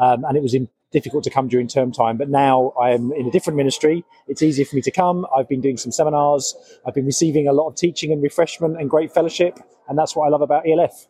um, 0.00 0.24
and 0.24 0.36
it 0.36 0.42
was 0.42 0.54
in, 0.54 0.68
difficult 0.92 1.24
to 1.24 1.30
come 1.30 1.48
during 1.48 1.66
term 1.66 1.92
time. 1.92 2.16
But 2.16 2.28
now 2.28 2.72
I 2.80 2.90
am 2.90 3.12
in 3.12 3.26
a 3.26 3.30
different 3.30 3.56
ministry. 3.56 4.04
It's 4.28 4.42
easier 4.42 4.64
for 4.64 4.76
me 4.76 4.82
to 4.82 4.90
come. 4.90 5.26
I've 5.36 5.48
been 5.48 5.60
doing 5.60 5.76
some 5.76 5.92
seminars. 5.92 6.54
I've 6.86 6.94
been 6.94 7.06
receiving 7.06 7.48
a 7.48 7.52
lot 7.52 7.68
of 7.68 7.74
teaching 7.74 8.12
and 8.12 8.22
refreshment 8.22 8.80
and 8.80 8.88
great 8.88 9.12
fellowship, 9.12 9.58
and 9.88 9.98
that's 9.98 10.14
what 10.14 10.26
I 10.26 10.28
love 10.30 10.42
about 10.42 10.68
ELF. 10.68 11.06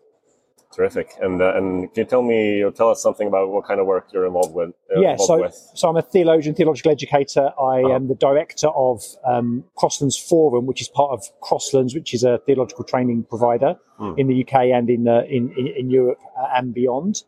Terrific. 0.74 1.12
And 1.20 1.40
uh, 1.40 1.54
and 1.56 1.92
can 1.94 2.02
you 2.02 2.08
tell 2.08 2.22
me 2.22 2.62
or 2.62 2.70
tell 2.72 2.90
us 2.90 3.00
something 3.02 3.28
about 3.28 3.48
what 3.50 3.64
kind 3.66 3.78
of 3.80 3.86
work 3.86 4.08
you're 4.12 4.26
involved 4.26 4.54
with? 4.54 4.70
Uh, 4.94 5.00
yeah, 5.00 5.12
involved 5.12 5.26
so 5.28 5.40
with? 5.40 5.70
so 5.74 5.88
I'm 5.88 5.96
a 5.96 6.02
theologian, 6.02 6.54
theological 6.54 6.90
educator. 6.90 7.52
I 7.60 7.82
Uh-huh. 7.82 7.94
am 7.94 8.08
the 8.08 8.14
director 8.16 8.68
of 8.68 9.02
um, 9.24 9.64
Crosslands 9.76 10.16
Forum, 10.28 10.66
which 10.66 10.80
is 10.80 10.88
part 10.88 11.10
of 11.12 11.20
Crosslands, 11.42 11.94
which 11.94 12.12
is 12.12 12.24
a 12.24 12.38
theological 12.46 12.84
training 12.84 13.24
provider 13.28 13.76
Hmm. 13.98 14.14
in 14.18 14.26
the 14.26 14.44
UK 14.44 14.54
and 14.76 14.90
in 14.90 15.06
uh, 15.06 15.22
in, 15.28 15.52
in 15.56 15.66
in 15.80 15.90
Europe 15.90 16.18
uh, 16.36 16.48
and 16.56 16.74
beyond. 16.74 17.22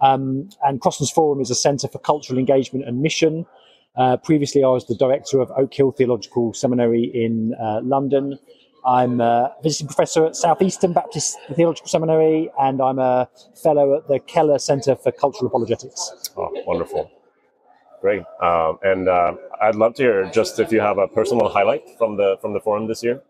Um, 0.00 0.48
and 0.62 0.80
Crosslands 0.80 1.12
Forum 1.12 1.40
is 1.40 1.50
a 1.50 1.54
centre 1.54 1.88
for 1.88 1.98
cultural 1.98 2.38
engagement 2.38 2.86
and 2.88 3.02
mission. 3.02 3.46
Uh, 3.96 4.16
previously, 4.16 4.62
I 4.64 4.68
was 4.68 4.86
the 4.86 4.94
director 4.94 5.40
of 5.40 5.50
Oak 5.56 5.74
Hill 5.74 5.90
Theological 5.92 6.54
Seminary 6.54 7.04
in 7.12 7.54
uh, 7.60 7.80
London. 7.82 8.38
I'm 8.84 9.20
a 9.20 9.54
visiting 9.62 9.86
professor 9.86 10.26
at 10.26 10.36
Southeastern 10.36 10.92
Baptist 10.92 11.38
Theological 11.54 11.88
Seminary, 11.88 12.50
and 12.60 12.80
I'm 12.80 12.98
a 12.98 13.28
fellow 13.62 13.96
at 13.96 14.08
the 14.08 14.18
Keller 14.18 14.58
Centre 14.58 14.96
for 14.96 15.12
Cultural 15.12 15.46
Apologetics. 15.46 16.30
Oh, 16.36 16.50
wonderful. 16.66 17.10
Great. 18.00 18.22
Um, 18.42 18.78
and 18.82 19.08
uh, 19.08 19.34
I'd 19.60 19.76
love 19.76 19.94
to 19.94 20.02
hear 20.02 20.30
just 20.32 20.58
if 20.58 20.72
you 20.72 20.80
have 20.80 20.98
a 20.98 21.06
personal 21.06 21.48
highlight 21.48 21.84
from 21.98 22.16
the 22.16 22.36
from 22.40 22.52
the 22.52 22.60
forum 22.60 22.88
this 22.88 23.02
year. 23.04 23.22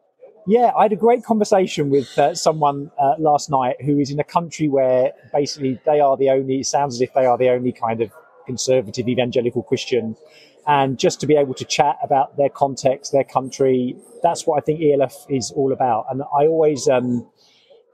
Yeah, 0.46 0.72
I 0.76 0.84
had 0.84 0.92
a 0.92 0.96
great 0.96 1.22
conversation 1.22 1.88
with 1.88 2.18
uh, 2.18 2.34
someone 2.34 2.90
uh, 2.98 3.14
last 3.18 3.48
night 3.48 3.76
who 3.80 3.98
is 4.00 4.10
in 4.10 4.18
a 4.18 4.24
country 4.24 4.68
where 4.68 5.12
basically 5.32 5.78
they 5.86 6.00
are 6.00 6.16
the 6.16 6.30
only, 6.30 6.60
it 6.60 6.66
sounds 6.66 6.96
as 6.96 7.00
if 7.00 7.14
they 7.14 7.26
are 7.26 7.38
the 7.38 7.48
only 7.50 7.70
kind 7.70 8.00
of 8.00 8.10
conservative 8.44 9.06
evangelical 9.06 9.62
Christian. 9.62 10.16
And 10.66 10.98
just 10.98 11.20
to 11.20 11.26
be 11.26 11.36
able 11.36 11.54
to 11.54 11.64
chat 11.64 11.98
about 12.02 12.36
their 12.36 12.48
context, 12.48 13.12
their 13.12 13.24
country, 13.24 13.96
that's 14.22 14.46
what 14.46 14.58
I 14.58 14.60
think 14.60 14.80
ELF 14.80 15.26
is 15.28 15.50
all 15.50 15.72
about. 15.72 16.06
And 16.10 16.22
I 16.22 16.46
always, 16.46 16.88
um, 16.88 17.26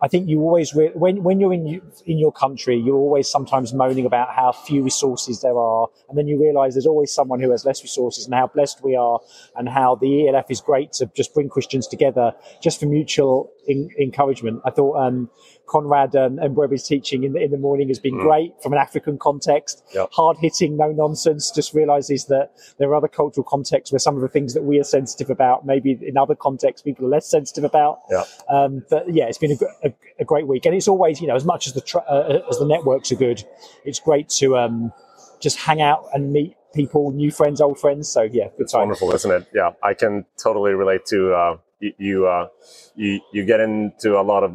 I 0.00 0.08
think 0.08 0.28
you 0.28 0.40
always 0.42 0.74
re- 0.74 0.92
when 0.94 1.22
when 1.24 1.40
you're 1.40 1.52
in 1.52 1.80
in 2.06 2.18
your 2.18 2.32
country, 2.32 2.76
you're 2.76 2.96
always 2.96 3.28
sometimes 3.28 3.74
moaning 3.74 4.06
about 4.06 4.28
how 4.34 4.52
few 4.52 4.82
resources 4.82 5.40
there 5.40 5.58
are, 5.58 5.88
and 6.08 6.16
then 6.16 6.28
you 6.28 6.40
realise 6.40 6.74
there's 6.74 6.86
always 6.86 7.12
someone 7.12 7.40
who 7.40 7.50
has 7.50 7.64
less 7.64 7.82
resources, 7.82 8.24
and 8.26 8.34
how 8.34 8.46
blessed 8.46 8.82
we 8.84 8.94
are, 8.94 9.18
and 9.56 9.68
how 9.68 9.96
the 9.96 10.28
ELF 10.28 10.50
is 10.50 10.60
great 10.60 10.92
to 10.94 11.06
just 11.16 11.34
bring 11.34 11.48
Christians 11.48 11.88
together 11.88 12.32
just 12.62 12.78
for 12.80 12.86
mutual 12.86 13.50
in, 13.66 13.88
encouragement. 14.00 14.60
I 14.64 14.70
thought 14.70 14.94
um, 15.04 15.30
Conrad 15.66 16.14
um, 16.16 16.38
and 16.38 16.56
Mbewe's 16.56 16.86
teaching 16.86 17.24
in 17.24 17.32
the 17.32 17.40
in 17.42 17.50
the 17.50 17.58
morning 17.58 17.88
has 17.88 17.98
been 17.98 18.16
great 18.18 18.52
from 18.62 18.72
an 18.72 18.78
African 18.78 19.18
context, 19.18 19.82
Yep. 19.94 20.10
hard 20.12 20.36
hitting, 20.38 20.76
no 20.76 20.92
nonsense. 20.92 21.50
Just 21.50 21.74
realises 21.74 22.26
that 22.26 22.52
there 22.78 22.88
are 22.90 22.94
other 22.94 23.08
cultural 23.08 23.44
contexts 23.44 23.92
where 23.92 23.98
some 23.98 24.14
of 24.14 24.22
the 24.22 24.28
things 24.28 24.54
that 24.54 24.62
we 24.62 24.78
are 24.78 24.84
sensitive 24.84 25.28
about, 25.28 25.66
maybe 25.66 25.98
in 26.02 26.16
other 26.16 26.36
contexts, 26.36 26.82
people 26.82 27.04
are 27.06 27.10
less 27.10 27.28
sensitive 27.28 27.64
about. 27.64 27.98
Yeah. 28.10 28.24
Um, 28.48 28.84
but 28.88 29.12
yeah, 29.12 29.24
it's 29.26 29.38
been 29.38 29.52
a, 29.52 29.56
gr- 29.56 29.87
a, 29.88 29.94
a 30.20 30.24
great 30.24 30.46
week, 30.46 30.66
and 30.66 30.74
it's 30.74 30.88
always, 30.88 31.20
you 31.20 31.26
know, 31.28 31.36
as 31.36 31.44
much 31.44 31.66
as 31.66 31.72
the 31.72 31.80
tr 31.80 31.98
uh, 32.08 32.40
as 32.50 32.58
the 32.58 32.66
networks 32.66 33.10
are 33.12 33.16
good, 33.16 33.44
it's 33.84 34.00
great 34.00 34.28
to 34.40 34.56
um, 34.56 34.92
just 35.40 35.56
hang 35.58 35.80
out 35.80 36.04
and 36.14 36.32
meet 36.32 36.56
people, 36.74 37.10
new 37.12 37.30
friends, 37.30 37.60
old 37.60 37.78
friends. 37.78 38.08
So 38.08 38.22
yeah, 38.22 38.44
good 38.56 38.64
It's 38.64 38.72
time. 38.72 38.80
wonderful, 38.82 39.12
isn't 39.14 39.30
it? 39.30 39.48
Yeah, 39.54 39.70
I 39.82 39.94
can 39.94 40.24
totally 40.36 40.72
relate 40.72 41.04
to 41.06 41.18
uh, 41.34 41.56
y- 41.82 41.94
you. 41.98 42.26
Uh, 42.26 42.48
you 42.96 43.20
you 43.32 43.44
get 43.44 43.60
into 43.60 44.18
a 44.18 44.22
lot 44.32 44.42
of 44.42 44.52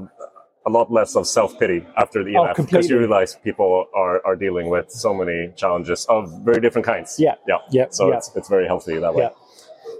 a 0.65 0.69
lot 0.69 0.91
less 0.91 1.15
of 1.15 1.27
self 1.27 1.59
pity 1.59 1.85
after 1.97 2.23
the 2.23 2.35
Oh, 2.37 2.43
ELF 2.45 2.49
because 2.55 2.65
completely. 2.67 2.89
you 2.89 2.99
realize 2.99 3.35
people 3.43 3.85
are, 3.95 4.25
are 4.25 4.35
dealing 4.35 4.69
with 4.69 4.89
so 4.91 5.13
many 5.13 5.51
challenges 5.55 6.05
of 6.09 6.31
very 6.43 6.61
different 6.61 6.85
kinds. 6.85 7.17
Yeah, 7.19 7.35
yeah, 7.47 7.57
yeah, 7.71 7.85
So 7.89 8.09
yeah. 8.09 8.17
it's 8.17 8.31
it's 8.35 8.49
very 8.49 8.65
healthy 8.67 8.97
that 8.99 9.13
way. 9.15 9.23
Yeah. 9.23 9.29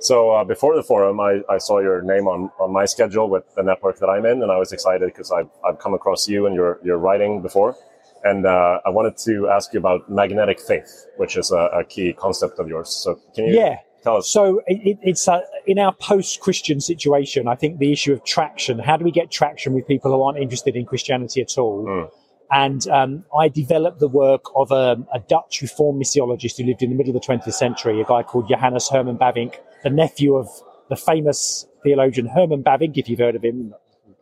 So 0.01 0.31
uh, 0.31 0.43
before 0.43 0.75
the 0.75 0.83
forum, 0.83 1.19
I, 1.19 1.41
I 1.49 1.57
saw 1.57 1.79
your 1.79 2.01
name 2.01 2.27
on, 2.27 2.49
on 2.59 2.71
my 2.73 2.85
schedule 2.85 3.29
with 3.29 3.43
the 3.55 3.63
network 3.63 3.99
that 3.99 4.07
I'm 4.07 4.25
in, 4.25 4.41
and 4.43 4.51
I 4.51 4.57
was 4.57 4.71
excited 4.71 5.05
because 5.07 5.31
I've, 5.31 5.49
I've 5.65 5.79
come 5.79 5.93
across 5.93 6.27
you 6.27 6.45
and 6.47 6.55
your, 6.55 6.79
your 6.83 6.97
writing 6.97 7.41
before. 7.41 7.75
And 8.25 8.45
uh, 8.45 8.79
I 8.85 8.89
wanted 8.89 9.17
to 9.25 9.49
ask 9.49 9.73
you 9.73 9.79
about 9.79 10.09
magnetic 10.09 10.59
faith, 10.61 11.05
which 11.17 11.35
is 11.35 11.51
a, 11.51 11.69
a 11.73 11.83
key 11.83 12.13
concept 12.13 12.57
of 12.59 12.67
yours. 12.69 12.89
So 12.89 13.19
can 13.35 13.45
you 13.47 13.53
Yeah. 13.55 13.77
tell 14.01 14.17
us? 14.17 14.29
So 14.29 14.61
it, 14.67 14.79
it- 14.87 14.99
it's 15.01 15.27
uh, 15.27 15.41
in 15.67 15.77
our 15.77 15.93
post-Christian 15.93 16.79
situation. 16.79 17.47
I 17.49 17.55
think 17.55 17.79
the 17.79 17.91
issue 17.91 18.13
of 18.13 18.23
traction. 18.23 18.79
How 18.79 18.95
do 18.97 19.03
we 19.03 19.11
get 19.11 19.29
traction 19.29 19.73
with 19.73 19.85
people 19.87 20.11
who 20.11 20.21
aren't 20.21 20.37
interested 20.39 20.75
in 20.77 20.85
Christianity 20.85 21.41
at 21.41 21.57
all? 21.57 21.85
Mm. 21.85 22.09
And 22.51 22.87
um, 22.87 23.25
I 23.37 23.47
developed 23.47 23.99
the 23.99 24.07
work 24.07 24.45
of 24.55 24.71
a, 24.71 24.97
a 25.13 25.19
Dutch 25.19 25.61
Reformed 25.61 26.01
missiologist 26.01 26.57
who 26.57 26.65
lived 26.65 26.83
in 26.83 26.89
the 26.89 26.95
middle 26.95 27.15
of 27.15 27.21
the 27.21 27.27
20th 27.27 27.53
century, 27.53 27.99
a 27.99 28.05
guy 28.05 28.23
called 28.23 28.47
Johannes 28.47 28.89
Herman 28.89 29.17
Bavinck, 29.17 29.55
the 29.83 29.89
nephew 29.89 30.35
of 30.35 30.47
the 30.89 30.95
famous 30.95 31.65
theologian 31.83 32.27
Herman 32.27 32.63
Bavinck, 32.63 32.97
if 32.97 33.09
you've 33.09 33.19
heard 33.19 33.35
of 33.35 33.43
him. 33.43 33.73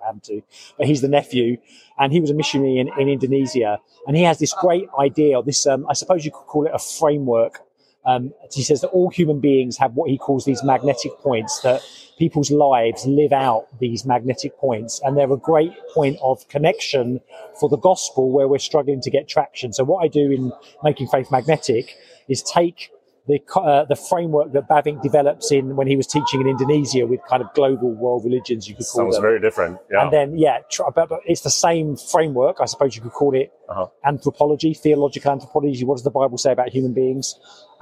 haven't 0.04 0.24
to, 0.26 0.42
but 0.78 0.88
he's 0.88 1.02
the 1.02 1.08
nephew, 1.08 1.58
and 2.00 2.12
he 2.14 2.20
was 2.20 2.30
a 2.30 2.34
missionary 2.34 2.78
in, 2.78 2.90
in 3.00 3.10
Indonesia, 3.10 3.80
and 4.08 4.18
he 4.18 4.24
has 4.24 4.40
this 4.40 4.54
great 4.54 4.88
idea, 5.00 5.42
this, 5.44 5.68
um, 5.68 5.86
I 5.90 5.94
suppose 5.94 6.26
you 6.26 6.32
could 6.32 6.48
call 6.48 6.66
it 6.66 6.72
a 6.74 6.80
framework 6.80 7.62
um, 8.06 8.34
he 8.52 8.64
says 8.64 8.82
that 8.82 8.90
all 8.90 9.10
human 9.10 9.40
beings 9.40 9.78
have 9.78 9.94
what 9.94 10.10
he 10.10 10.18
calls 10.18 10.46
these 10.46 10.64
magnetic 10.64 11.12
points, 11.20 11.60
that 11.62 11.82
people's 12.18 12.52
lives 12.52 13.06
live 13.06 13.32
out 13.32 13.68
these 13.80 14.06
magnetic 14.06 14.58
points, 14.58 15.00
and 15.04 15.18
they're 15.18 15.32
a 15.32 15.38
great 15.38 15.74
point 15.94 16.18
of 16.22 16.48
connection 16.48 17.20
for 17.60 17.70
the 17.70 17.78
gospel 17.78 18.32
where 18.32 18.48
we're 18.48 18.60
struggling 18.60 19.02
to 19.02 19.12
get 19.12 19.28
traction. 19.28 19.72
So, 19.74 19.84
what 19.84 20.04
I 20.04 20.08
do 20.08 20.32
in 20.32 20.52
making 20.84 21.08
faith 21.08 21.32
magnetic 21.32 21.96
is 22.28 22.42
take 22.42 22.92
the 23.32 23.40
uh, 23.60 23.86
the 23.86 23.96
framework 23.96 24.52
that 24.56 24.68
Bavinck 24.68 25.02
develops 25.02 25.52
in 25.52 25.76
when 25.78 25.88
he 25.88 25.96
was 25.96 26.08
teaching 26.16 26.40
in 26.44 26.48
Indonesia 26.56 27.04
with 27.12 27.22
kind 27.32 27.42
of 27.44 27.48
global 27.60 27.90
world 28.04 28.22
religions, 28.30 28.68
you 28.68 28.76
could 28.76 28.86
call 28.86 29.02
it. 29.02 29.06
Sounds 29.06 29.16
them. 29.16 29.24
very 29.30 29.40
different. 29.40 29.74
Yeah. 29.92 30.04
And 30.04 30.10
then, 30.16 30.38
yeah, 30.38 30.58
tr- 30.70 30.92
but, 30.94 31.08
but 31.10 31.22
it's 31.26 31.42
the 31.42 31.56
same 31.68 31.96
framework. 32.14 32.58
I 32.60 32.66
suppose 32.74 32.96
you 32.96 33.02
could 33.02 33.18
call 33.24 33.34
it 33.44 33.50
Uh-huh. 33.72 33.88
anthropology, 34.04 34.72
theological 34.86 35.32
anthropology. 35.32 35.84
What 35.88 35.96
does 35.96 36.04
the 36.04 36.16
Bible 36.22 36.38
say 36.46 36.52
about 36.52 36.70
human 36.78 36.94
beings? 36.94 37.26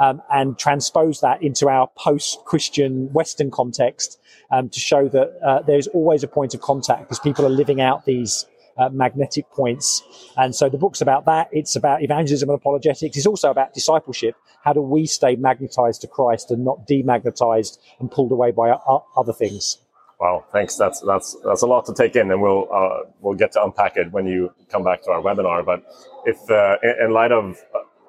Um, 0.05 0.21
and 0.29 0.47
transpose 0.65 1.17
that 1.25 1.37
into 1.41 1.67
our 1.67 1.89
post-Christian 1.97 3.11
Western 3.11 3.49
context 3.51 4.19
um, 4.53 4.69
to 4.69 4.79
show 4.79 5.09
that 5.09 5.27
uh, 5.43 5.61
there's 5.69 5.87
always 5.97 6.21
a 6.23 6.27
point 6.27 6.53
of 6.53 6.61
contact 6.61 7.01
because 7.03 7.19
people 7.19 7.43
are 7.45 7.55
living 7.63 7.81
out 7.81 8.05
these 8.05 8.45
uh, 8.79 8.89
magnetic 8.89 9.49
points. 9.51 10.03
And 10.37 10.55
so 10.55 10.69
the 10.69 10.77
book's 10.77 11.01
about 11.01 11.25
that. 11.25 11.49
It's 11.51 11.75
about 11.75 12.01
evangelism 12.01 12.49
and 12.49 12.57
apologetics. 12.57 13.17
It's 13.17 13.25
also 13.25 13.51
about 13.51 13.73
discipleship. 13.73 14.35
How 14.63 14.73
do 14.73 14.81
we 14.81 15.05
stay 15.05 15.35
magnetized 15.35 16.01
to 16.01 16.07
Christ 16.07 16.51
and 16.51 16.63
not 16.63 16.87
demagnetized 16.87 17.77
and 17.99 18.09
pulled 18.09 18.31
away 18.31 18.51
by 18.51 18.71
other 19.17 19.33
things? 19.33 19.77
Wow, 20.19 20.43
thanks. 20.51 20.75
That's 20.75 20.99
that's 20.99 21.37
that's 21.45 21.61
a 21.61 21.65
lot 21.65 21.85
to 21.85 21.93
take 21.93 22.17
in, 22.17 22.29
and 22.29 22.41
we'll 22.41 22.67
uh, 22.73 23.09
we'll 23.21 23.35
get 23.35 23.53
to 23.53 23.63
unpack 23.63 23.95
it 23.95 24.11
when 24.11 24.27
you 24.27 24.53
come 24.69 24.83
back 24.83 25.01
to 25.03 25.11
our 25.11 25.21
webinar. 25.21 25.65
But 25.65 25.85
if 26.25 26.37
uh, 26.51 26.75
in, 27.01 27.11
light 27.11 27.31
of 27.31 27.57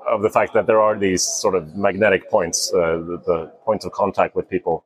of 0.08 0.22
the 0.22 0.30
fact 0.30 0.52
that 0.54 0.66
there 0.66 0.80
are 0.80 0.98
these 0.98 1.22
sort 1.22 1.54
of 1.54 1.76
magnetic 1.76 2.28
points, 2.28 2.72
uh, 2.74 2.98
the, 2.98 3.22
the 3.26 3.52
points 3.64 3.84
of 3.84 3.92
contact 3.92 4.34
with 4.34 4.48
people, 4.48 4.84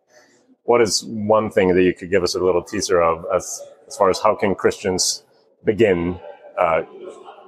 what 0.64 0.83
is 0.83 1.03
one 1.05 1.51
thing 1.51 1.75
that 1.75 1.83
you 1.83 1.94
could 1.94 2.11
give 2.11 2.23
us 2.23 2.35
a 2.35 2.40
little 2.40 2.62
teaser 2.62 3.01
of 3.01 3.25
as 3.35 3.62
as 3.87 3.97
far 3.97 4.11
as 4.11 4.20
how 4.20 4.35
can 4.35 4.55
Christians 4.55 5.23
begin 5.64 6.18
uh, 6.59 6.83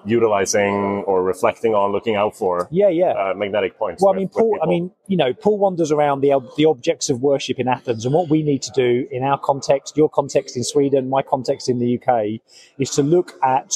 utilizing 0.07 1.03
or 1.07 1.23
reflecting 1.23 1.75
on, 1.75 1.93
looking 1.93 2.15
out 2.17 2.37
for 2.37 2.69
Yeah, 2.71 2.89
yeah. 2.89 3.13
uh, 3.13 3.35
magnetic 3.35 3.77
points? 3.77 4.03
Well, 4.03 4.15
I 4.15 4.17
mean, 4.17 4.29
Paul. 4.29 4.59
I 4.63 4.67
mean, 4.67 4.91
you 5.07 5.17
know, 5.17 5.35
Paul 5.35 5.59
wanders 5.59 5.91
around 5.91 6.21
the 6.21 6.33
the 6.57 6.65
objects 6.65 7.11
of 7.11 7.21
worship 7.23 7.59
in 7.59 7.69
Athens, 7.69 8.05
and 8.05 8.15
what 8.15 8.29
we 8.29 8.43
need 8.43 8.63
to 8.63 8.71
do 8.73 9.07
in 9.11 9.23
our 9.23 9.39
context, 9.39 9.97
your 9.97 10.09
context 10.09 10.57
in 10.57 10.65
Sweden, 10.65 11.09
my 11.09 11.23
context 11.23 11.69
in 11.69 11.79
the 11.79 11.99
UK, 12.01 12.41
is 12.79 12.91
to 12.91 13.03
look 13.03 13.35
at 13.43 13.73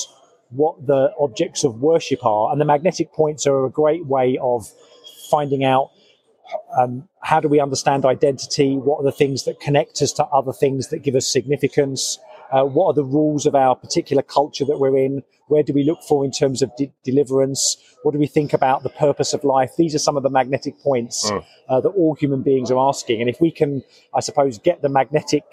what 0.50 0.86
the 0.86 1.12
objects 1.18 1.64
of 1.64 1.80
worship 1.80 2.24
are, 2.24 2.52
and 2.52 2.60
the 2.60 2.64
magnetic 2.64 3.12
points 3.12 3.46
are 3.46 3.64
a 3.66 3.70
great 3.70 4.06
way 4.06 4.38
of 4.40 4.68
finding 5.30 5.64
out. 5.64 5.90
Um, 6.76 7.08
how 7.22 7.38
do 7.38 7.46
we 7.46 7.60
understand 7.60 8.04
identity? 8.04 8.76
What 8.76 9.00
are 9.00 9.04
the 9.04 9.12
things 9.12 9.44
that 9.44 9.60
connect 9.60 10.02
us 10.02 10.12
to 10.14 10.24
other 10.26 10.52
things 10.52 10.88
that 10.88 10.98
give 10.98 11.14
us 11.14 11.26
significance? 11.32 12.18
Uh, 12.52 12.64
what 12.64 12.86
are 12.86 12.94
the 12.94 13.04
rules 13.04 13.46
of 13.46 13.54
our 13.54 13.74
particular 13.76 14.22
culture 14.22 14.64
that 14.64 14.78
we're 14.78 14.96
in? 14.96 15.22
Where 15.48 15.62
do 15.62 15.72
we 15.72 15.84
look 15.84 16.02
for 16.02 16.24
in 16.24 16.30
terms 16.30 16.62
of 16.62 16.70
de- 16.76 16.92
deliverance? 17.04 17.76
What 18.02 18.12
do 18.12 18.18
we 18.18 18.26
think 18.26 18.52
about 18.52 18.82
the 18.82 18.88
purpose 18.88 19.32
of 19.32 19.44
life? 19.44 19.72
These 19.76 19.94
are 19.94 19.98
some 19.98 20.16
of 20.16 20.22
the 20.22 20.30
magnetic 20.30 20.78
points 20.80 21.30
Mm. 21.30 21.44
uh, 21.68 21.80
that 21.80 21.90
all 21.90 22.14
human 22.14 22.42
beings 22.42 22.70
are 22.70 22.78
asking. 22.78 23.20
And 23.20 23.28
if 23.30 23.40
we 23.40 23.50
can, 23.50 23.82
I 24.14 24.20
suppose, 24.20 24.58
get 24.58 24.82
the 24.82 24.88
magnetic 24.88 25.44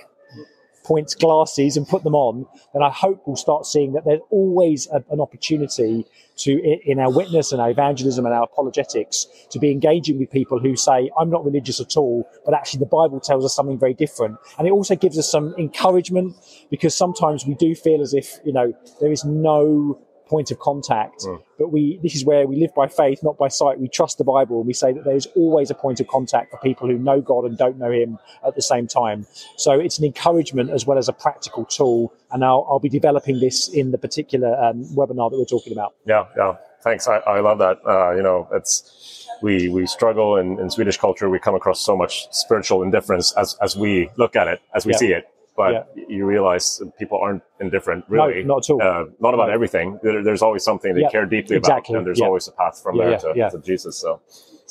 points 0.87 1.13
glasses 1.15 1.75
and 1.75 1.85
put 1.87 2.03
them 2.03 2.15
on, 2.15 2.45
then 2.73 2.81
I 2.81 2.89
hope 2.89 3.23
we'll 3.25 3.35
start 3.35 3.65
seeing 3.65 3.91
that 3.93 4.05
there's 4.05 4.21
always 4.29 4.87
a, 4.87 5.03
an 5.11 5.19
opportunity 5.19 6.05
to, 6.37 6.51
in 6.85 6.99
our 6.99 7.11
witness 7.11 7.51
and 7.51 7.59
our 7.59 7.69
evangelism 7.69 8.25
and 8.25 8.33
our 8.33 8.43
apologetics, 8.43 9.27
to 9.49 9.59
be 9.59 9.71
engaging 9.71 10.17
with 10.19 10.31
people 10.31 10.59
who 10.59 10.75
say, 10.75 11.09
I'm 11.19 11.29
not 11.29 11.43
religious 11.43 11.81
at 11.81 11.97
all, 11.97 12.29
but 12.45 12.53
actually 12.53 12.79
the 12.79 12.85
Bible 12.85 13.19
tells 13.19 13.43
us 13.43 13.53
something 13.53 13.77
very 13.77 13.93
different. 13.93 14.37
And 14.57 14.67
it 14.67 14.71
also 14.71 14.95
gives 14.95 15.17
us 15.17 15.29
some 15.29 15.53
encouragement 15.57 16.35
because 16.69 16.95
sometimes 16.95 17.45
we 17.45 17.55
do 17.55 17.75
feel 17.75 18.01
as 18.01 18.13
if, 18.13 18.37
you 18.45 18.53
know, 18.53 18.73
there 19.01 19.11
is 19.11 19.25
no 19.25 19.99
point 20.27 20.51
of 20.51 20.59
contact. 20.59 21.25
But 21.57 21.69
we 21.71 21.99
this 22.03 22.15
is 22.15 22.25
where 22.25 22.45
we 22.47 22.57
live 22.57 22.73
by 22.75 22.87
faith, 22.87 23.23
not 23.23 23.37
by 23.37 23.47
sight. 23.47 23.79
We 23.79 23.87
trust 23.87 24.17
the 24.17 24.23
Bible 24.23 24.57
and 24.59 24.67
we 24.67 24.73
say 24.73 24.93
that 24.93 25.03
there's 25.05 25.25
always 25.35 25.69
a 25.71 25.75
point 25.75 25.99
of 25.99 26.07
contact 26.07 26.51
for 26.51 26.57
people 26.57 26.87
who 26.87 26.97
know 26.97 27.21
God 27.21 27.45
and 27.45 27.57
don't 27.57 27.77
know 27.77 27.91
him 27.91 28.19
at 28.45 28.55
the 28.55 28.61
same 28.61 28.87
time. 28.87 29.25
So 29.55 29.71
it's 29.79 29.97
an 29.99 30.05
encouragement 30.05 30.69
as 30.69 30.85
well 30.85 30.97
as 30.97 31.07
a 31.09 31.13
practical 31.13 31.65
tool. 31.65 32.13
And 32.31 32.43
I'll, 32.43 32.67
I'll 32.69 32.79
be 32.79 32.89
developing 32.89 33.39
this 33.39 33.69
in 33.69 33.91
the 33.91 33.97
particular 33.97 34.53
um, 34.61 34.83
webinar 34.95 35.31
that 35.31 35.37
we're 35.37 35.45
talking 35.45 35.73
about. 35.73 35.95
Yeah, 36.05 36.25
yeah. 36.37 36.55
Thanks. 36.81 37.07
I, 37.07 37.17
I 37.17 37.39
love 37.39 37.57
that. 37.59 37.79
Uh, 37.85 38.11
you 38.11 38.21
know, 38.21 38.47
it's 38.53 39.27
we 39.41 39.69
we 39.69 39.87
struggle 39.87 40.37
in, 40.37 40.59
in 40.59 40.69
Swedish 40.69 40.97
culture. 40.97 41.29
We 41.29 41.39
come 41.39 41.55
across 41.55 41.83
so 41.83 41.95
much 41.97 42.27
spiritual 42.31 42.83
indifference 42.83 43.33
as 43.33 43.55
as 43.61 43.75
we 43.75 44.09
look 44.17 44.35
at 44.35 44.47
it, 44.47 44.61
as 44.75 44.85
we 44.85 44.93
Yeah. 44.93 44.97
see 44.97 45.11
it. 45.13 45.25
But 45.57 45.71
Yeah. 45.71 45.83
you 46.17 46.23
realize 46.29 46.65
people 46.99 47.17
aren't 47.25 47.41
indifferent, 47.59 48.05
really. 48.09 48.43
No, 48.43 48.53
not 48.55 48.69
at 48.69 48.73
all. 48.73 48.81
Uh, 48.81 49.05
not 49.19 49.33
about 49.33 49.47
No. 49.49 49.53
everything. 49.57 49.87
There, 50.03 50.23
there's 50.23 50.43
always 50.47 50.63
something 50.63 50.93
they 50.95 51.01
Yeah, 51.01 51.09
care 51.15 51.25
deeply 51.25 51.55
exactly. 51.57 51.93
about, 51.93 51.97
and 51.99 52.05
there's 52.07 52.19
Yeah. 52.19 52.27
always 52.29 52.47
a 52.47 52.51
path 52.61 52.75
from 52.83 52.95
Yeah, 52.95 53.03
there 53.03 53.11
yeah, 53.11 53.33
to, 53.33 53.39
yeah. 53.41 53.49
to 53.49 53.57
Jesus. 53.71 53.93
So, 54.03 54.09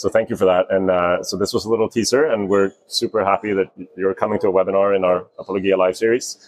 so 0.01 0.09
thank 0.09 0.31
you 0.31 0.37
for 0.37 0.47
that. 0.53 0.65
And 0.71 0.91
uh, 0.91 1.23
so 1.29 1.37
this 1.37 1.53
was 1.53 1.67
a 1.67 1.71
little 1.71 1.89
teaser, 1.89 2.23
and 2.33 2.49
we're 2.49 2.71
super 2.87 3.25
happy 3.25 3.53
that 3.59 3.69
you're 3.99 4.15
coming 4.15 4.39
to 4.43 4.49
a 4.49 4.53
webinar 4.53 4.95
in 4.97 5.05
our 5.05 5.19
Apologia 5.39 5.77
Live 5.77 5.97
series, 5.97 6.39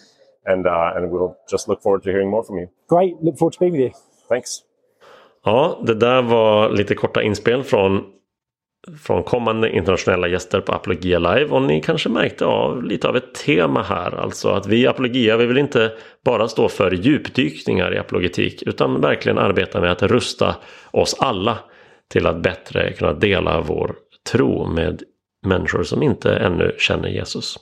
and 0.45 0.65
uh, 0.67 0.93
and 0.95 1.11
we'll 1.11 1.35
just 1.51 1.67
look 1.67 1.81
forward 1.81 2.03
to 2.03 2.09
hearing 2.11 2.29
more 2.29 2.43
from 2.47 2.57
you. 2.59 2.67
Great. 2.87 3.13
Look 3.21 3.37
forward 3.37 3.53
to 3.53 3.59
being 3.59 3.73
with 3.73 3.81
you. 3.81 3.91
Thanks. 4.29 4.63
Ja, 5.45 5.77
det 5.85 5.93
där 5.95 6.21
var 6.21 6.69
lite 6.69 6.95
korta 6.95 7.21
inspel 7.21 7.63
från, 7.63 8.03
från 9.01 9.23
kommande 9.23 9.69
internationella 9.69 10.27
gäster 10.27 10.61
på 10.61 10.71
Apologia 10.71 11.19
Live. 11.19 11.45
Och 11.45 11.61
ni 11.61 11.81
kanske 11.81 12.09
märkte 12.09 12.45
av 12.45 12.83
lite 12.83 13.07
av 13.07 13.17
ett 13.17 13.33
tema 13.33 13.83
här. 13.83 14.15
Alltså 14.15 14.49
att 14.49 14.67
vi 14.67 14.81
i 14.81 14.87
Apologia, 14.87 15.37
vi 15.37 15.45
vill 15.45 15.57
inte 15.57 15.91
bara 16.25 16.47
stå 16.47 16.69
för 16.69 16.91
djupdykningar 16.91 17.93
i 17.93 17.97
apologetik. 17.97 18.63
Utan 18.63 19.01
verkligen 19.01 19.37
arbeta 19.37 19.81
med 19.81 19.91
att 19.91 20.03
rusta 20.03 20.55
oss 20.91 21.15
alla 21.19 21.59
till 22.11 22.27
att 22.27 22.41
bättre 22.43 22.93
kunna 22.93 23.13
dela 23.13 23.61
vår 23.61 23.95
tro 24.31 24.67
med 24.67 25.03
människor 25.45 25.83
som 25.83 26.03
inte 26.03 26.33
ännu 26.33 26.75
känner 26.77 27.09
Jesus. 27.09 27.59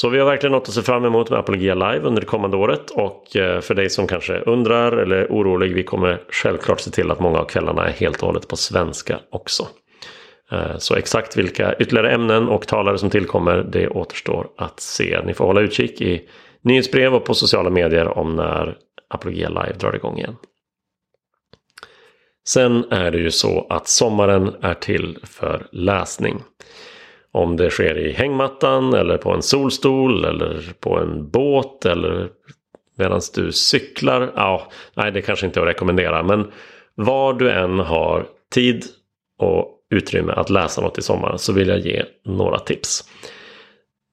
Så 0.00 0.08
vi 0.08 0.18
har 0.18 0.26
verkligen 0.26 0.52
något 0.52 0.68
att 0.68 0.74
se 0.74 0.82
fram 0.82 1.04
emot 1.04 1.30
med 1.30 1.38
Apologia 1.38 1.74
Live 1.74 2.00
under 2.00 2.20
det 2.20 2.26
kommande 2.26 2.56
året. 2.56 2.90
Och 2.90 3.36
eh, 3.36 3.60
för 3.60 3.74
dig 3.74 3.90
som 3.90 4.06
kanske 4.06 4.38
undrar 4.38 4.92
eller 4.92 5.16
är 5.16 5.26
orolig, 5.26 5.74
vi 5.74 5.82
kommer 5.82 6.22
självklart 6.30 6.80
se 6.80 6.90
till 6.90 7.10
att 7.10 7.20
många 7.20 7.38
av 7.38 7.44
kvällarna 7.44 7.86
är 7.86 7.92
helt 7.92 8.22
och 8.22 8.26
hållet 8.26 8.48
på 8.48 8.56
svenska 8.56 9.20
också. 9.30 9.68
Eh, 10.52 10.78
så 10.78 10.94
exakt 10.94 11.36
vilka 11.36 11.74
ytterligare 11.78 12.10
ämnen 12.10 12.48
och 12.48 12.66
talare 12.66 12.98
som 12.98 13.10
tillkommer, 13.10 13.66
det 13.72 13.88
återstår 13.88 14.48
att 14.56 14.80
se. 14.80 15.20
Ni 15.24 15.34
får 15.34 15.44
hålla 15.44 15.60
utkik 15.60 16.00
i 16.00 16.28
nyhetsbrev 16.62 17.14
och 17.14 17.24
på 17.24 17.34
sociala 17.34 17.70
medier 17.70 18.18
om 18.18 18.36
när 18.36 18.76
Apologia 19.08 19.48
Live 19.48 19.74
drar 19.78 19.96
igång 19.96 20.18
igen. 20.18 20.36
Sen 22.48 22.84
är 22.90 23.10
det 23.10 23.18
ju 23.18 23.30
så 23.30 23.66
att 23.70 23.88
sommaren 23.88 24.54
är 24.62 24.74
till 24.74 25.18
för 25.22 25.66
läsning. 25.72 26.42
Om 27.38 27.56
det 27.56 27.70
sker 27.70 27.98
i 27.98 28.12
hängmattan 28.12 28.94
eller 28.94 29.16
på 29.16 29.30
en 29.30 29.42
solstol 29.42 30.24
eller 30.24 30.72
på 30.80 30.98
en 30.98 31.30
båt 31.30 31.86
eller 31.86 32.28
medan 32.98 33.20
du 33.34 33.52
cyklar. 33.52 34.32
Ja, 34.36 34.72
nej, 34.94 35.12
det 35.12 35.22
kanske 35.22 35.46
inte 35.46 35.60
är 35.60 35.62
att 35.62 35.68
rekommendera. 35.68 36.22
Men 36.22 36.52
var 36.94 37.32
du 37.32 37.50
än 37.50 37.78
har 37.78 38.26
tid 38.54 38.84
och 39.38 39.74
utrymme 39.90 40.32
att 40.32 40.50
läsa 40.50 40.80
något 40.80 40.98
i 40.98 41.02
sommar 41.02 41.36
så 41.36 41.52
vill 41.52 41.68
jag 41.68 41.78
ge 41.78 42.04
några 42.24 42.58
tips. 42.58 43.04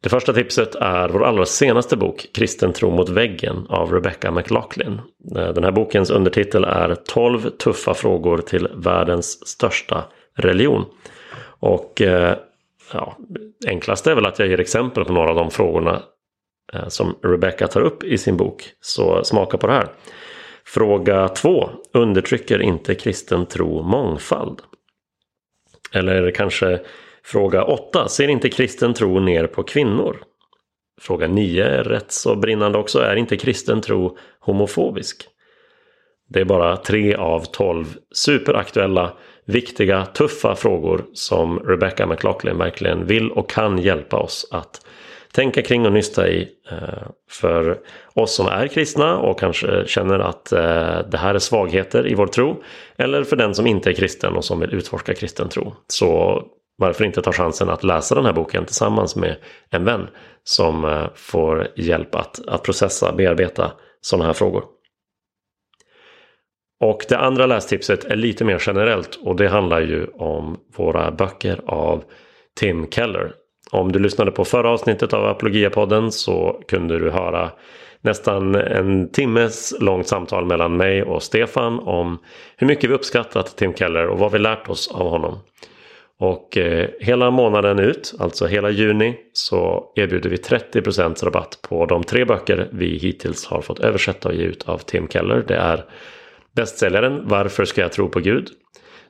Det 0.03 0.09
första 0.09 0.33
tipset 0.33 0.75
är 0.75 1.09
vår 1.09 1.23
allra 1.23 1.45
senaste 1.45 1.97
bok 1.97 2.25
Kristen 2.33 2.73
tro 2.73 2.91
mot 2.91 3.09
väggen 3.09 3.65
av 3.69 3.91
Rebecca 3.91 4.31
McLaughlin. 4.31 5.01
Den 5.33 5.63
här 5.63 5.71
bokens 5.71 6.09
undertitel 6.09 6.63
är 6.63 6.95
12 6.95 7.49
tuffa 7.49 7.93
frågor 7.93 8.37
till 8.37 8.67
världens 8.75 9.47
största 9.47 10.03
religion. 10.37 10.85
Och 11.59 12.01
eh, 12.01 12.37
ja, 12.93 13.17
enklast 13.67 14.07
är 14.07 14.15
väl 14.15 14.25
att 14.25 14.39
jag 14.39 14.47
ger 14.47 14.59
exempel 14.59 15.05
på 15.05 15.13
några 15.13 15.29
av 15.29 15.35
de 15.35 15.51
frågorna 15.51 16.03
eh, 16.73 16.87
som 16.87 17.15
Rebecca 17.23 17.67
tar 17.67 17.81
upp 17.81 18.03
i 18.03 18.17
sin 18.17 18.37
bok. 18.37 18.71
Så 18.81 19.23
smaka 19.23 19.57
på 19.57 19.67
det 19.67 19.73
här. 19.73 19.87
Fråga 20.65 21.27
2. 21.27 21.69
Undertrycker 21.93 22.61
inte 22.61 22.95
kristen 22.95 23.45
tro 23.45 23.83
mångfald? 23.83 24.61
Eller 25.91 26.31
kanske 26.31 26.81
fråga 27.23 27.63
8. 27.63 28.07
Ser 28.07 28.27
inte 28.27 28.49
kristen 28.49 28.93
tro 28.93 29.19
ner 29.19 29.47
på 29.47 29.63
kvinnor? 29.63 30.17
Fråga 31.01 31.27
9 31.27 31.63
är 31.63 31.83
rätt 31.83 32.11
så 32.11 32.35
brinnande 32.35 32.77
också. 32.77 32.99
Är 32.99 33.15
inte 33.15 33.37
kristen 33.37 33.81
tro 33.81 34.17
homofobisk? 34.39 35.27
Det 36.29 36.39
är 36.39 36.45
bara 36.45 36.77
tre 36.77 37.15
av 37.15 37.39
tolv 37.39 37.85
superaktuella, 38.11 39.13
viktiga, 39.45 40.05
tuffa 40.05 40.55
frågor 40.55 41.05
som 41.13 41.59
Rebecca 41.59 42.05
McLaughlin 42.05 42.57
verkligen 42.57 43.05
vill 43.05 43.31
och 43.31 43.49
kan 43.49 43.77
hjälpa 43.77 44.17
oss 44.17 44.47
att 44.51 44.85
tänka 45.35 45.61
kring 45.61 45.85
och 45.85 45.91
nysta 45.91 46.27
i. 46.29 46.47
Eh, 46.71 47.07
för 47.29 47.77
oss 48.13 48.35
som 48.35 48.47
är 48.47 48.67
kristna 48.67 49.17
och 49.17 49.39
kanske 49.39 49.87
känner 49.87 50.19
att 50.19 50.51
eh, 50.51 50.99
det 51.11 51.17
här 51.17 51.35
är 51.35 51.39
svagheter 51.39 52.07
i 52.07 52.15
vår 52.15 52.27
tro. 52.27 52.63
Eller 52.97 53.23
för 53.23 53.35
den 53.35 53.55
som 53.55 53.67
inte 53.67 53.89
är 53.89 53.93
kristen 53.93 54.33
och 54.33 54.45
som 54.45 54.59
vill 54.59 54.73
utforska 54.73 55.13
kristen 55.13 55.49
tro. 55.49 55.73
Så 55.87 56.41
varför 56.77 57.05
inte 57.05 57.21
ta 57.21 57.31
chansen 57.31 57.69
att 57.69 57.83
läsa 57.83 58.15
den 58.15 58.25
här 58.25 58.33
boken 58.33 58.65
tillsammans 58.65 59.15
med 59.15 59.35
en 59.69 59.85
vän 59.85 60.07
som 60.43 60.85
eh, 60.85 61.07
får 61.15 61.67
hjälp 61.75 62.15
att, 62.15 62.47
att 62.47 62.63
processa, 62.63 63.13
bearbeta 63.13 63.71
sådana 64.01 64.25
här 64.25 64.33
frågor. 64.33 64.74
Och 66.79 67.05
det 67.09 67.17
andra 67.17 67.45
lästipset 67.45 68.03
är 68.05 68.15
lite 68.15 68.43
mer 68.43 68.63
generellt 68.65 69.19
och 69.23 69.35
det 69.35 69.47
handlar 69.47 69.81
ju 69.81 70.07
om 70.07 70.57
våra 70.77 71.11
böcker 71.11 71.61
av 71.65 72.03
Tim 72.59 72.89
Keller. 72.89 73.31
Om 73.71 73.91
du 73.91 73.99
lyssnade 73.99 74.31
på 74.31 74.45
förra 74.45 74.69
avsnittet 74.69 75.13
av 75.13 75.25
Apologia-podden 75.25 76.11
så 76.11 76.61
kunde 76.67 76.99
du 76.99 77.09
höra 77.09 77.51
nästan 78.01 78.55
en 78.55 79.11
timmes 79.11 79.73
långt 79.79 80.07
samtal 80.07 80.45
mellan 80.45 80.77
mig 80.77 81.03
och 81.03 81.23
Stefan 81.23 81.79
om 81.79 82.17
hur 82.57 82.67
mycket 82.67 82.89
vi 82.89 82.93
uppskattat 82.93 83.57
Tim 83.57 83.73
Keller 83.73 84.07
och 84.07 84.19
vad 84.19 84.31
vi 84.31 84.39
lärt 84.39 84.69
oss 84.69 84.91
av 84.91 85.09
honom. 85.09 85.39
Och 86.19 86.57
eh, 86.57 86.89
hela 86.99 87.31
månaden 87.31 87.79
ut, 87.79 88.13
alltså 88.19 88.45
hela 88.45 88.69
juni, 88.69 89.15
så 89.33 89.91
erbjuder 89.95 90.29
vi 90.29 90.35
30% 90.35 91.25
rabatt 91.25 91.59
på 91.61 91.85
de 91.85 92.03
tre 92.03 92.25
böcker 92.25 92.69
vi 92.71 92.97
hittills 92.97 93.45
har 93.45 93.61
fått 93.61 93.79
översätta 93.79 94.29
och 94.29 94.35
ge 94.35 94.43
ut 94.43 94.69
av 94.69 94.77
Tim 94.77 95.07
Keller. 95.07 95.43
Det 95.47 95.55
är 95.55 95.85
bästsäljaren 96.55 97.27
Varför 97.27 97.65
ska 97.65 97.81
jag 97.81 97.91
tro 97.91 98.09
på 98.09 98.19
Gud? 98.19 98.49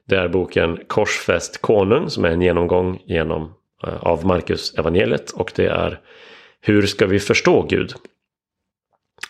Det 0.07 0.15
är 0.15 0.27
boken 0.27 0.79
Korsfäst 0.87 1.61
konung 1.61 2.09
som 2.09 2.25
är 2.25 2.29
en 2.29 2.41
genomgång 2.41 3.01
genom, 3.05 3.53
eh, 3.87 4.03
av 4.03 4.25
Marcus 4.25 4.73
evangeliet 4.73 5.31
och 5.31 5.51
det 5.55 5.67
är 5.67 5.99
Hur 6.61 6.85
ska 6.85 7.05
vi 7.05 7.19
förstå 7.19 7.61
Gud? 7.69 7.93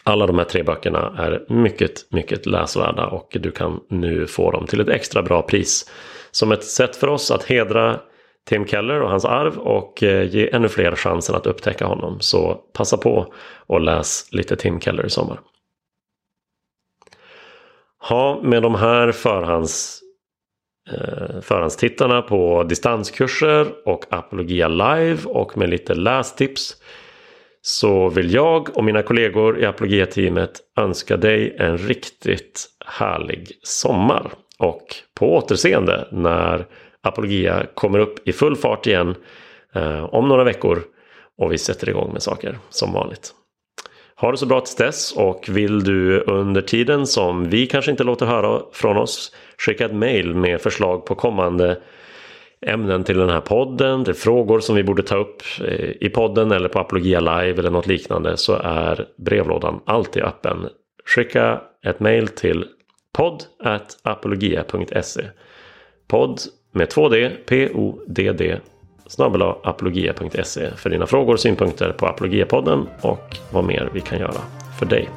Alla 0.03 0.27
de 0.27 0.37
här 0.37 0.45
tre 0.45 0.63
böckerna 0.63 1.15
är 1.17 1.45
mycket, 1.53 2.11
mycket 2.11 2.45
läsvärda 2.45 3.07
och 3.07 3.37
du 3.39 3.51
kan 3.51 3.79
nu 3.89 4.27
få 4.27 4.51
dem 4.51 4.67
till 4.67 4.79
ett 4.79 4.89
extra 4.89 5.23
bra 5.23 5.41
pris. 5.41 5.91
Som 6.31 6.51
ett 6.51 6.63
sätt 6.63 6.95
för 6.95 7.07
oss 7.07 7.31
att 7.31 7.43
hedra 7.43 7.99
Tim 8.49 8.67
Keller 8.67 9.01
och 9.01 9.09
hans 9.09 9.25
arv 9.25 9.57
och 9.57 10.03
eh, 10.03 10.35
ge 10.35 10.49
ännu 10.53 10.69
fler 10.69 10.95
chansen 10.95 11.35
att 11.35 11.47
upptäcka 11.47 11.85
honom. 11.85 12.17
Så 12.19 12.59
passa 12.73 12.97
på 12.97 13.33
och 13.67 13.81
läs 13.81 14.27
lite 14.31 14.55
Tim 14.55 14.79
Keller 14.79 15.05
i 15.05 15.09
sommar. 15.09 15.39
Ha, 18.09 18.41
med 18.43 18.63
de 18.63 18.75
här 18.75 19.11
förhands, 19.11 20.01
eh, 20.91 21.41
förhandstittarna 21.41 22.21
på 22.21 22.63
distanskurser 22.63 23.67
och 23.85 24.05
Apologia 24.09 24.67
Live 24.67 25.17
och 25.25 25.57
med 25.57 25.69
lite 25.69 25.93
lästips 25.93 26.75
så 27.61 28.09
vill 28.09 28.33
jag 28.33 28.77
och 28.77 28.83
mina 28.83 29.03
kollegor 29.03 29.59
i 29.59 29.65
Apologia-teamet 29.65 30.51
önska 30.77 31.17
dig 31.17 31.55
en 31.59 31.77
riktigt 31.77 32.67
härlig 32.85 33.51
sommar. 33.63 34.31
Och 34.59 34.95
på 35.19 35.35
återseende 35.35 36.07
när 36.11 36.65
Apologia 37.01 37.65
kommer 37.73 37.99
upp 37.99 38.27
i 38.27 38.33
full 38.33 38.55
fart 38.55 38.87
igen 38.87 39.15
eh, 39.73 40.03
om 40.03 40.27
några 40.27 40.43
veckor 40.43 40.83
och 41.37 41.51
vi 41.51 41.57
sätter 41.57 41.89
igång 41.89 42.13
med 42.13 42.21
saker 42.21 42.57
som 42.69 42.93
vanligt. 42.93 43.33
Ha 44.17 44.31
det 44.31 44.37
så 44.37 44.45
bra 44.45 44.61
tills 44.61 44.75
dess 44.75 45.11
och 45.11 45.45
vill 45.49 45.83
du 45.83 46.19
under 46.19 46.61
tiden 46.61 47.07
som 47.07 47.49
vi 47.49 47.67
kanske 47.67 47.91
inte 47.91 48.03
låter 48.03 48.25
höra 48.25 48.61
från 48.71 48.97
oss 48.97 49.35
skicka 49.57 49.85
ett 49.85 49.95
mail 49.95 50.35
med 50.35 50.61
förslag 50.61 51.05
på 51.05 51.15
kommande 51.15 51.77
ämnen 52.61 53.03
till 53.03 53.17
den 53.17 53.29
här 53.29 53.41
podden, 53.41 54.05
till 54.05 54.13
frågor 54.13 54.59
som 54.59 54.75
vi 54.75 54.83
borde 54.83 55.03
ta 55.03 55.15
upp 55.15 55.41
eh, 55.61 55.89
i 56.01 56.09
podden 56.09 56.51
eller 56.51 56.69
på 56.69 56.79
Apologia 56.79 57.19
Live 57.19 57.59
eller 57.59 57.69
något 57.69 57.87
liknande 57.87 58.37
så 58.37 58.53
är 58.53 59.07
brevlådan 59.17 59.79
alltid 59.85 60.23
öppen. 60.23 60.69
Skicka 61.05 61.61
ett 61.85 61.99
mail 61.99 62.27
till 62.27 62.65
podd 63.13 63.43
apologia.se 64.03 65.21
Podd 66.07 66.39
med 66.71 66.87
2D, 66.87 67.31
P-O-D-D 67.45 68.59
apologia.se 69.63 70.71
för 70.75 70.89
dina 70.89 71.07
frågor 71.07 71.33
och 71.33 71.39
synpunkter 71.39 71.91
på 71.91 72.05
Apologiapodden 72.05 72.87
och 73.01 73.37
vad 73.51 73.63
mer 73.63 73.89
vi 73.93 74.01
kan 74.01 74.19
göra 74.19 74.41
för 74.79 74.85
dig 74.85 75.09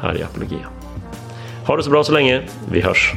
här 0.00 0.18
i 0.18 0.22
Apologia. 0.22 0.66
Ha 1.66 1.76
det 1.76 1.82
så 1.82 1.90
bra 1.90 2.04
så 2.04 2.12
länge. 2.12 2.42
Vi 2.72 2.80
hörs! 2.80 3.14